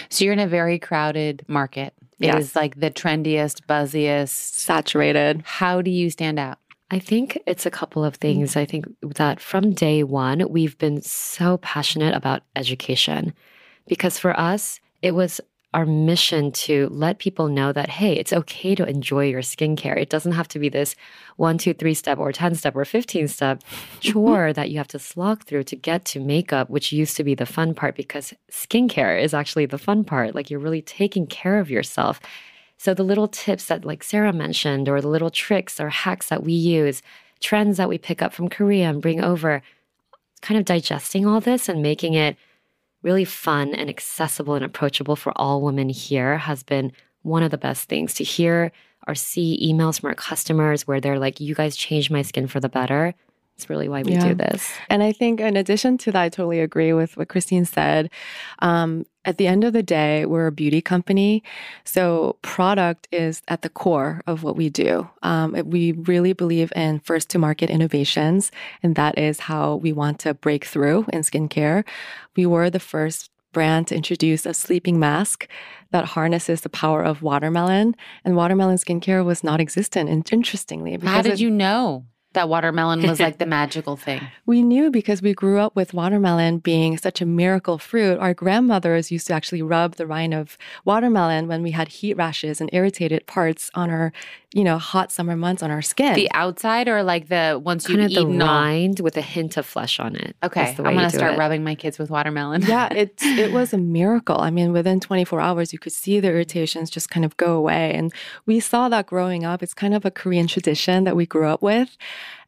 So 0.08 0.24
you're 0.24 0.32
in 0.32 0.38
a 0.38 0.46
very 0.46 0.78
crowded 0.78 1.44
market. 1.48 1.94
It 2.18 2.26
yes. 2.26 2.42
is 2.42 2.56
like 2.56 2.78
the 2.78 2.90
trendiest, 2.90 3.66
buzziest, 3.66 4.28
saturated. 4.28 5.42
How 5.44 5.82
do 5.82 5.90
you 5.90 6.10
stand 6.10 6.38
out? 6.38 6.58
I 6.90 6.98
think 6.98 7.38
it's 7.46 7.64
a 7.64 7.70
couple 7.70 8.04
of 8.04 8.16
things. 8.16 8.54
I 8.54 8.66
think 8.66 8.84
that 9.00 9.40
from 9.40 9.72
day 9.72 10.02
one, 10.02 10.46
we've 10.50 10.76
been 10.76 11.00
so 11.00 11.56
passionate 11.58 12.14
about 12.14 12.42
education 12.54 13.32
because 13.86 14.18
for 14.18 14.38
us, 14.38 14.78
it 15.00 15.12
was 15.12 15.40
our 15.74 15.86
mission 15.86 16.52
to 16.52 16.88
let 16.90 17.18
people 17.18 17.48
know 17.48 17.72
that, 17.72 17.88
hey, 17.88 18.14
it's 18.14 18.32
okay 18.32 18.74
to 18.74 18.84
enjoy 18.84 19.24
your 19.26 19.40
skincare. 19.40 19.96
It 19.96 20.10
doesn't 20.10 20.32
have 20.32 20.48
to 20.48 20.58
be 20.58 20.68
this 20.68 20.94
one, 21.36 21.56
two, 21.56 21.72
three 21.72 21.94
step 21.94 22.18
or 22.18 22.30
10 22.30 22.54
step 22.56 22.76
or 22.76 22.84
15 22.84 23.28
step 23.28 23.62
chore 24.00 24.52
that 24.52 24.70
you 24.70 24.78
have 24.78 24.88
to 24.88 24.98
slog 24.98 25.44
through 25.44 25.64
to 25.64 25.76
get 25.76 26.04
to 26.06 26.20
makeup, 26.20 26.68
which 26.68 26.92
used 26.92 27.16
to 27.16 27.24
be 27.24 27.34
the 27.34 27.46
fun 27.46 27.74
part 27.74 27.96
because 27.96 28.34
skincare 28.50 29.20
is 29.20 29.32
actually 29.32 29.66
the 29.66 29.78
fun 29.78 30.04
part. 30.04 30.34
Like 30.34 30.50
you're 30.50 30.60
really 30.60 30.82
taking 30.82 31.26
care 31.26 31.58
of 31.58 31.70
yourself. 31.70 32.20
So 32.76 32.92
the 32.92 33.04
little 33.04 33.28
tips 33.28 33.66
that 33.66 33.84
like 33.84 34.02
Sarah 34.02 34.32
mentioned, 34.32 34.88
or 34.88 35.00
the 35.00 35.08
little 35.08 35.30
tricks 35.30 35.80
or 35.80 35.88
hacks 35.88 36.28
that 36.28 36.42
we 36.42 36.52
use, 36.52 37.00
trends 37.40 37.76
that 37.78 37.88
we 37.88 37.96
pick 37.96 38.20
up 38.20 38.34
from 38.34 38.48
Korea 38.48 38.90
and 38.90 39.00
bring 39.00 39.22
over, 39.22 39.62
kind 40.42 40.58
of 40.58 40.66
digesting 40.66 41.24
all 41.24 41.40
this 41.40 41.68
and 41.68 41.82
making 41.82 42.14
it 42.14 42.36
really 43.02 43.24
fun 43.24 43.74
and 43.74 43.88
accessible 43.90 44.54
and 44.54 44.64
approachable 44.64 45.16
for 45.16 45.32
all 45.36 45.60
women 45.60 45.88
here 45.88 46.38
has 46.38 46.62
been 46.62 46.92
one 47.22 47.42
of 47.42 47.50
the 47.50 47.58
best 47.58 47.88
things 47.88 48.14
to 48.14 48.24
hear 48.24 48.72
or 49.06 49.14
see 49.14 49.58
emails 49.62 50.00
from 50.00 50.08
our 50.08 50.14
customers 50.14 50.86
where 50.86 51.00
they're 51.00 51.18
like, 51.18 51.40
you 51.40 51.54
guys 51.54 51.76
changed 51.76 52.10
my 52.10 52.22
skin 52.22 52.46
for 52.46 52.60
the 52.60 52.68
better. 52.68 53.14
It's 53.56 53.68
really 53.68 53.88
why 53.88 54.02
we 54.02 54.12
Yeah. 54.12 54.28
do 54.28 54.34
this. 54.34 54.72
And 54.88 55.02
I 55.02 55.12
think, 55.12 55.40
in 55.40 55.56
addition 55.56 55.98
to 55.98 56.12
that, 56.12 56.22
I 56.22 56.28
totally 56.28 56.60
agree 56.60 56.92
with 56.92 57.16
what 57.16 57.28
Christine 57.28 57.64
said. 57.64 58.10
Um, 58.60 59.04
at 59.24 59.38
the 59.38 59.46
end 59.46 59.64
of 59.64 59.72
the 59.72 59.82
day, 59.82 60.26
we're 60.26 60.46
a 60.46 60.52
beauty 60.52 60.80
company. 60.80 61.42
So, 61.84 62.36
product 62.42 63.08
is 63.12 63.42
at 63.48 63.62
the 63.62 63.68
core 63.68 64.20
of 64.26 64.42
what 64.42 64.56
we 64.56 64.68
do. 64.68 65.08
Um, 65.22 65.52
we 65.64 65.92
really 65.92 66.32
believe 66.32 66.72
in 66.74 67.00
first 67.00 67.28
to 67.30 67.38
market 67.38 67.70
innovations, 67.70 68.50
and 68.82 68.94
that 68.96 69.18
is 69.18 69.40
how 69.40 69.76
we 69.76 69.92
want 69.92 70.18
to 70.20 70.34
break 70.34 70.64
through 70.64 71.06
in 71.12 71.22
skincare. 71.22 71.84
We 72.36 72.46
were 72.46 72.70
the 72.70 72.80
first 72.80 73.30
brand 73.52 73.86
to 73.88 73.94
introduce 73.94 74.46
a 74.46 74.54
sleeping 74.54 74.98
mask 74.98 75.46
that 75.90 76.06
harnesses 76.06 76.62
the 76.62 76.70
power 76.70 77.02
of 77.02 77.22
watermelon, 77.22 77.94
and 78.24 78.34
watermelon 78.34 78.76
skincare 78.76 79.24
was 79.24 79.44
not 79.44 79.60
existent. 79.60 80.08
And 80.08 80.26
interestingly, 80.32 80.98
How 81.02 81.22
did 81.22 81.34
it- 81.34 81.40
you 81.40 81.50
know 81.50 82.06
that 82.34 82.48
watermelon 82.48 83.02
was 83.02 83.20
like 83.20 83.38
the 83.38 83.46
magical 83.60 83.96
thing? 83.96 84.20
We 84.46 84.62
knew 84.62 84.90
because 84.90 85.22
we 85.22 85.34
grew 85.34 85.58
up 85.58 85.74
with 85.76 85.94
watermelon 85.94 86.58
being 86.58 86.96
such 86.98 87.20
a 87.20 87.26
miracle 87.26 87.78
fruit. 87.78 88.18
Our 88.18 88.34
grandmothers 88.34 89.10
used 89.10 89.26
to 89.28 89.34
actually 89.34 89.62
rub 89.62 89.96
the 89.96 90.06
rind 90.06 90.34
of 90.34 90.56
watermelon 90.84 91.48
when 91.48 91.62
we 91.62 91.70
had 91.72 91.88
heat 91.88 92.14
rashes 92.14 92.60
and 92.60 92.68
irritated 92.72 93.26
parts 93.26 93.70
on 93.74 93.90
our, 93.90 94.12
you 94.54 94.64
know, 94.64 94.78
hot 94.78 95.10
summer 95.12 95.36
months 95.36 95.62
on 95.62 95.70
our 95.70 95.82
skin. 95.82 96.14
The 96.14 96.30
outside 96.32 96.88
or 96.88 97.02
like 97.02 97.28
the 97.28 97.60
once 97.62 97.88
you've 97.88 97.98
Kind 97.98 98.06
of 98.06 98.14
the 98.14 98.20
eaten 98.22 98.38
rind 98.38 99.00
with 99.00 99.16
a 99.16 99.22
hint 99.22 99.56
of 99.56 99.64
flesh 99.66 99.98
on 100.00 100.16
it. 100.16 100.36
Okay, 100.42 100.64
That's 100.64 100.76
the 100.76 100.84
I'm 100.84 100.94
gonna 100.94 101.10
do 101.10 101.16
start 101.18 101.34
it. 101.34 101.38
rubbing 101.38 101.64
my 101.64 101.74
kids 101.74 101.98
with 101.98 102.10
watermelon. 102.10 102.62
yeah, 102.62 102.88
it 102.92 103.14
it 103.22 103.52
was 103.52 103.72
a 103.72 103.78
miracle. 103.78 104.40
I 104.40 104.50
mean, 104.50 104.72
within 104.72 105.00
24 105.00 105.40
hours, 105.40 105.72
you 105.72 105.78
could 105.78 105.92
see 105.92 106.20
the 106.20 106.28
irritations 106.28 106.90
just 106.90 107.10
kind 107.10 107.24
of 107.24 107.36
go 107.36 107.54
away. 107.56 107.92
And 107.94 108.12
we 108.46 108.60
saw 108.60 108.88
that 108.90 109.06
growing 109.06 109.44
up. 109.44 109.62
It's 109.62 109.74
kind 109.74 109.94
of 109.94 110.04
a 110.04 110.10
Korean 110.10 110.46
tradition 110.46 111.04
that 111.04 111.16
we 111.16 111.26
grew 111.26 111.46
up 111.46 111.62
with. 111.62 111.96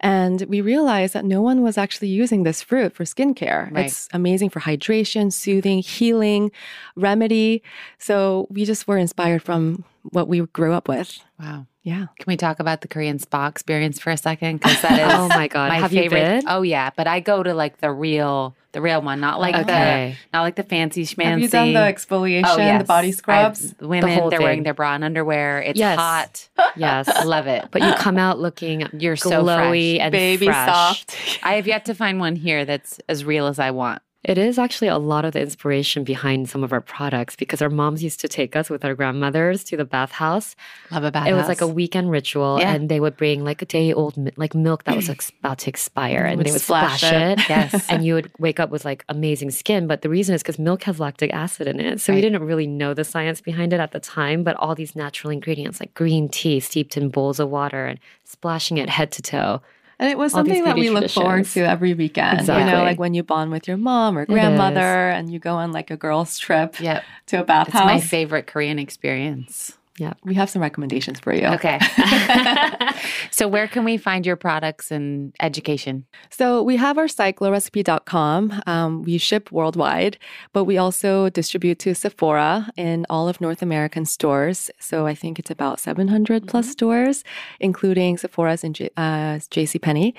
And 0.00 0.42
we 0.48 0.60
realized 0.60 1.14
that 1.14 1.24
no 1.24 1.40
one 1.40 1.62
was 1.62 1.78
actually 1.78 2.08
using 2.08 2.42
this 2.42 2.60
fruit 2.62 2.94
for 2.94 3.04
skincare. 3.04 3.70
Right. 3.72 3.86
It's 3.86 4.08
amazing 4.12 4.50
for 4.50 4.60
hydration, 4.60 5.32
soothing, 5.32 5.78
healing, 5.78 6.50
remedy. 6.96 7.62
So 7.98 8.46
we 8.50 8.64
just 8.64 8.86
were 8.86 8.98
inspired 8.98 9.42
from 9.42 9.84
what 10.02 10.28
we 10.28 10.40
grew 10.40 10.72
up 10.72 10.88
with. 10.88 11.18
Wow. 11.40 11.66
Yeah. 11.82 12.06
Can 12.18 12.26
we 12.26 12.36
talk 12.36 12.60
about 12.60 12.80
the 12.80 12.88
Korean 12.88 13.18
spa 13.18 13.46
experience 13.46 13.98
for 13.98 14.10
a 14.10 14.16
second? 14.16 14.58
Because 14.60 14.80
that 14.82 14.98
is 15.08 15.14
Oh 15.14 15.28
my 15.28 15.48
God. 15.48 15.68
my 15.68 15.78
Have 15.78 15.90
favorite. 15.90 16.44
Oh 16.46 16.62
yeah, 16.62 16.90
but 16.96 17.06
I 17.06 17.20
go 17.20 17.42
to 17.42 17.54
like 17.54 17.78
the 17.78 17.90
real, 17.90 18.56
the 18.74 18.82
real 18.82 19.00
one, 19.00 19.20
not 19.20 19.40
like 19.40 19.54
Okay. 19.54 20.16
the, 20.32 20.36
not 20.36 20.42
like 20.42 20.56
the 20.56 20.62
fancy 20.62 21.04
schmancy. 21.06 21.24
Have 21.24 21.40
you 21.40 21.48
done 21.48 21.72
the 21.72 21.78
exfoliation, 21.78 22.42
Oh, 22.46 22.56
yes. 22.58 22.82
the 22.82 22.86
body 22.86 23.12
scrubs? 23.12 23.72
I've- 23.78 23.86
women, 23.86 24.18
whole 24.18 24.28
they're 24.30 24.42
wearing 24.42 24.64
their 24.64 24.74
bra 24.74 24.94
and 24.94 25.02
underwear. 25.04 25.62
It's 25.62 25.78
Yes. 25.78 25.98
hot. 25.98 26.48
Yes. 26.76 27.08
I 27.08 27.22
love 27.24 27.46
it. 27.46 27.68
But 27.70 27.82
you 27.82 27.94
come 27.94 28.18
out 28.18 28.38
looking 28.40 28.86
You're 28.98 29.16
so 29.16 29.42
glowy 29.44 29.94
fresh. 29.96 30.04
and 30.04 30.12
Baby 30.12 30.46
fresh. 30.46 30.68
soft. 30.68 31.38
I 31.42 31.54
have 31.54 31.66
yet 31.68 31.84
to 31.86 31.94
find 31.94 32.18
one 32.20 32.34
here 32.36 32.64
that's 32.64 33.00
as 33.08 33.24
real 33.24 33.46
as 33.46 33.58
I 33.58 33.70
want. 33.70 34.02
It 34.24 34.38
is 34.38 34.58
actually 34.58 34.88
a 34.88 34.96
lot 34.96 35.26
of 35.26 35.34
the 35.34 35.40
inspiration 35.42 36.02
behind 36.02 36.48
some 36.48 36.64
of 36.64 36.72
our 36.72 36.80
products 36.80 37.36
because 37.36 37.60
our 37.60 37.68
moms 37.68 38.02
used 38.02 38.20
to 38.20 38.28
take 38.28 38.56
us 38.56 38.70
with 38.70 38.82
our 38.82 38.94
grandmothers 38.94 39.62
to 39.64 39.76
the 39.76 39.84
bathhouse. 39.84 40.56
Love 40.90 41.04
a 41.04 41.10
bathhouse. 41.10 41.30
It 41.30 41.34
was 41.34 41.46
like 41.46 41.60
a 41.60 41.66
weekend 41.66 42.10
ritual, 42.10 42.56
Yeah. 42.58 42.72
and 42.72 42.88
they 42.88 43.00
would 43.00 43.18
bring 43.18 43.44
like 43.44 43.60
a 43.60 43.66
day 43.66 43.92
old 43.92 44.14
like 44.38 44.54
milk 44.54 44.84
that 44.84 44.96
was 44.96 45.08
about 45.40 45.58
to 45.58 45.68
expire, 45.68 46.24
and 46.24 46.38
Would 46.38 46.46
they 46.46 46.52
would 46.52 46.60
splash 46.62 47.00
splash, 47.00 47.12
it. 47.12 47.38
it. 47.40 47.48
Yes. 47.50 47.86
and 47.90 48.02
you 48.02 48.14
would 48.14 48.30
wake 48.38 48.58
up 48.58 48.70
with 48.70 48.86
like 48.86 49.04
amazing 49.10 49.50
skin. 49.50 49.86
But 49.86 50.00
the 50.00 50.08
reason 50.08 50.34
is 50.34 50.42
because 50.42 50.58
milk 50.58 50.84
has 50.84 50.98
lactic 50.98 51.30
acid 51.34 51.66
in 51.68 51.78
it, 51.78 52.00
so 52.00 52.14
we 52.14 52.22
didn't 52.22 52.42
really 52.44 52.66
know 52.66 52.94
the 52.94 53.04
science 53.04 53.42
behind 53.42 53.74
it 53.74 53.80
at 53.80 53.92
the 53.92 54.00
time. 54.00 54.42
But 54.42 54.56
all 54.56 54.74
these 54.74 54.96
natural 54.96 55.30
ingredients 55.32 55.80
like 55.80 55.92
green 55.92 56.30
tea 56.30 56.60
steeped 56.60 56.96
in 56.96 57.10
bowls 57.10 57.38
of 57.40 57.50
water 57.50 57.84
and 57.84 58.00
splashing 58.24 58.78
it 58.78 58.88
head 58.88 59.12
to 59.12 59.22
toe. 59.22 59.60
And 59.98 60.10
it 60.10 60.18
was 60.18 60.32
something 60.32 60.64
that 60.64 60.76
we 60.76 60.90
look 60.90 61.10
forward 61.10 61.46
to 61.46 61.60
every 61.60 61.94
weekend. 61.94 62.40
You 62.40 62.54
know, 62.64 62.82
like 62.82 62.98
when 62.98 63.14
you 63.14 63.22
bond 63.22 63.50
with 63.52 63.68
your 63.68 63.76
mom 63.76 64.18
or 64.18 64.26
grandmother 64.26 64.80
and 65.10 65.32
you 65.32 65.38
go 65.38 65.54
on 65.54 65.72
like 65.72 65.90
a 65.90 65.96
girls' 65.96 66.38
trip 66.38 66.80
Yep. 66.80 67.04
to 67.28 67.40
a 67.40 67.44
bathhouse. 67.44 67.82
It's 67.82 67.84
my 67.86 68.00
favorite 68.00 68.46
Korean 68.46 68.78
experience. 68.78 69.76
We 70.24 70.34
have 70.34 70.50
some 70.50 70.60
recommendations 70.60 71.20
for 71.20 71.32
you. 71.32 71.46
Okay. 71.46 71.78
so 73.30 73.46
where 73.46 73.68
can 73.68 73.84
we 73.84 73.96
find 73.96 74.26
your 74.26 74.34
products 74.34 74.90
and 74.90 75.34
education? 75.40 76.04
So 76.30 76.62
we 76.62 76.76
have 76.76 76.98
our 76.98 77.06
site, 77.06 77.36
glowrecipe.com. 77.36 78.62
Um, 78.66 79.02
we 79.02 79.18
ship 79.18 79.52
worldwide, 79.52 80.18
but 80.52 80.64
we 80.64 80.78
also 80.78 81.28
distribute 81.30 81.78
to 81.80 81.94
Sephora 81.94 82.70
in 82.76 83.06
all 83.08 83.28
of 83.28 83.40
North 83.40 83.62
American 83.62 84.04
stores. 84.04 84.70
So 84.80 85.06
I 85.06 85.14
think 85.14 85.38
it's 85.38 85.50
about 85.50 85.78
700 85.78 86.48
plus 86.48 86.70
stores, 86.70 87.22
including 87.60 88.18
Sephora's 88.18 88.64
and 88.64 88.74
J- 88.74 88.90
uh, 88.96 89.38
JCPenney. 89.50 90.14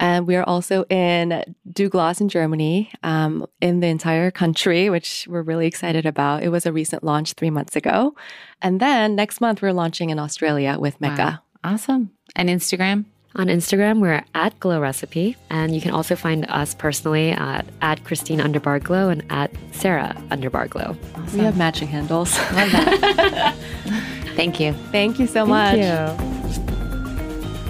And 0.00 0.26
we 0.26 0.34
are 0.34 0.44
also 0.44 0.84
in 0.90 1.54
Douglas 1.72 2.20
in 2.20 2.28
Germany, 2.28 2.90
um, 3.04 3.46
in 3.60 3.78
the 3.78 3.86
entire 3.86 4.32
country, 4.32 4.90
which 4.90 5.28
we're 5.30 5.42
really 5.42 5.66
excited 5.68 6.04
about. 6.04 6.42
It 6.42 6.48
was 6.48 6.66
a 6.66 6.72
recent 6.72 7.04
launch 7.04 7.34
three 7.34 7.50
months 7.50 7.76
ago. 7.76 8.14
And 8.62 8.80
then 8.80 9.14
next 9.14 9.40
month, 9.40 9.62
we're 9.62 9.72
launching 9.72 10.10
in 10.10 10.18
Australia 10.18 10.76
with 10.78 11.00
Mecca. 11.00 11.42
Wow. 11.64 11.72
Awesome. 11.72 12.10
And 12.36 12.48
Instagram? 12.48 13.04
On 13.36 13.46
Instagram, 13.46 14.00
we're 14.00 14.24
at 14.34 14.58
Glow 14.58 14.80
Recipe, 14.80 15.36
and 15.50 15.72
you 15.72 15.80
can 15.80 15.92
also 15.92 16.16
find 16.16 16.44
us 16.48 16.74
personally 16.74 17.30
at, 17.30 17.64
at 17.80 18.02
Christine 18.02 18.40
Underbar 18.40 18.82
Glow 18.82 19.08
and 19.08 19.22
at 19.30 19.52
Sarah 19.70 20.16
Underbar 20.30 20.68
Glow. 20.68 20.96
We 21.32 21.38
have 21.40 21.56
matching 21.56 21.86
handles. 21.86 22.36
Love 22.38 22.72
that. 22.72 23.56
Thank 24.34 24.58
you. 24.58 24.72
Thank 24.90 25.20
you 25.20 25.28
so 25.28 25.46
much. 25.46 25.76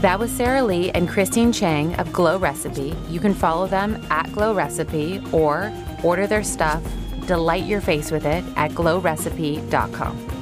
That 0.01 0.19
was 0.19 0.31
Sarah 0.31 0.63
Lee 0.63 0.91
and 0.93 1.07
Christine 1.07 1.53
Chang 1.53 1.95
of 1.97 2.11
Glow 2.11 2.39
Recipe. 2.39 2.95
You 3.11 3.21
can 3.21 3.35
follow 3.35 3.67
them 3.67 4.03
at 4.09 4.33
Glow 4.33 4.55
Recipe 4.55 5.23
or 5.31 5.71
order 6.03 6.27
their 6.27 6.43
stuff, 6.43 6.83
delight 7.27 7.65
your 7.65 7.83
face 7.83 8.11
with 8.11 8.25
it 8.25 8.43
at 8.57 8.71
glowrecipe.com. 8.71 10.40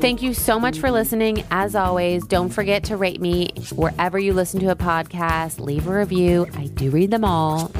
Thank 0.00 0.22
you 0.22 0.32
so 0.32 0.58
much 0.58 0.78
for 0.78 0.90
listening. 0.90 1.44
As 1.50 1.74
always, 1.74 2.26
don't 2.26 2.48
forget 2.48 2.84
to 2.84 2.96
rate 2.96 3.20
me 3.20 3.50
wherever 3.74 4.18
you 4.18 4.32
listen 4.32 4.58
to 4.60 4.70
a 4.70 4.76
podcast, 4.76 5.60
leave 5.60 5.86
a 5.86 5.94
review. 5.94 6.46
I 6.56 6.68
do 6.68 6.90
read 6.90 7.10
them 7.10 7.22
all. 7.22 7.70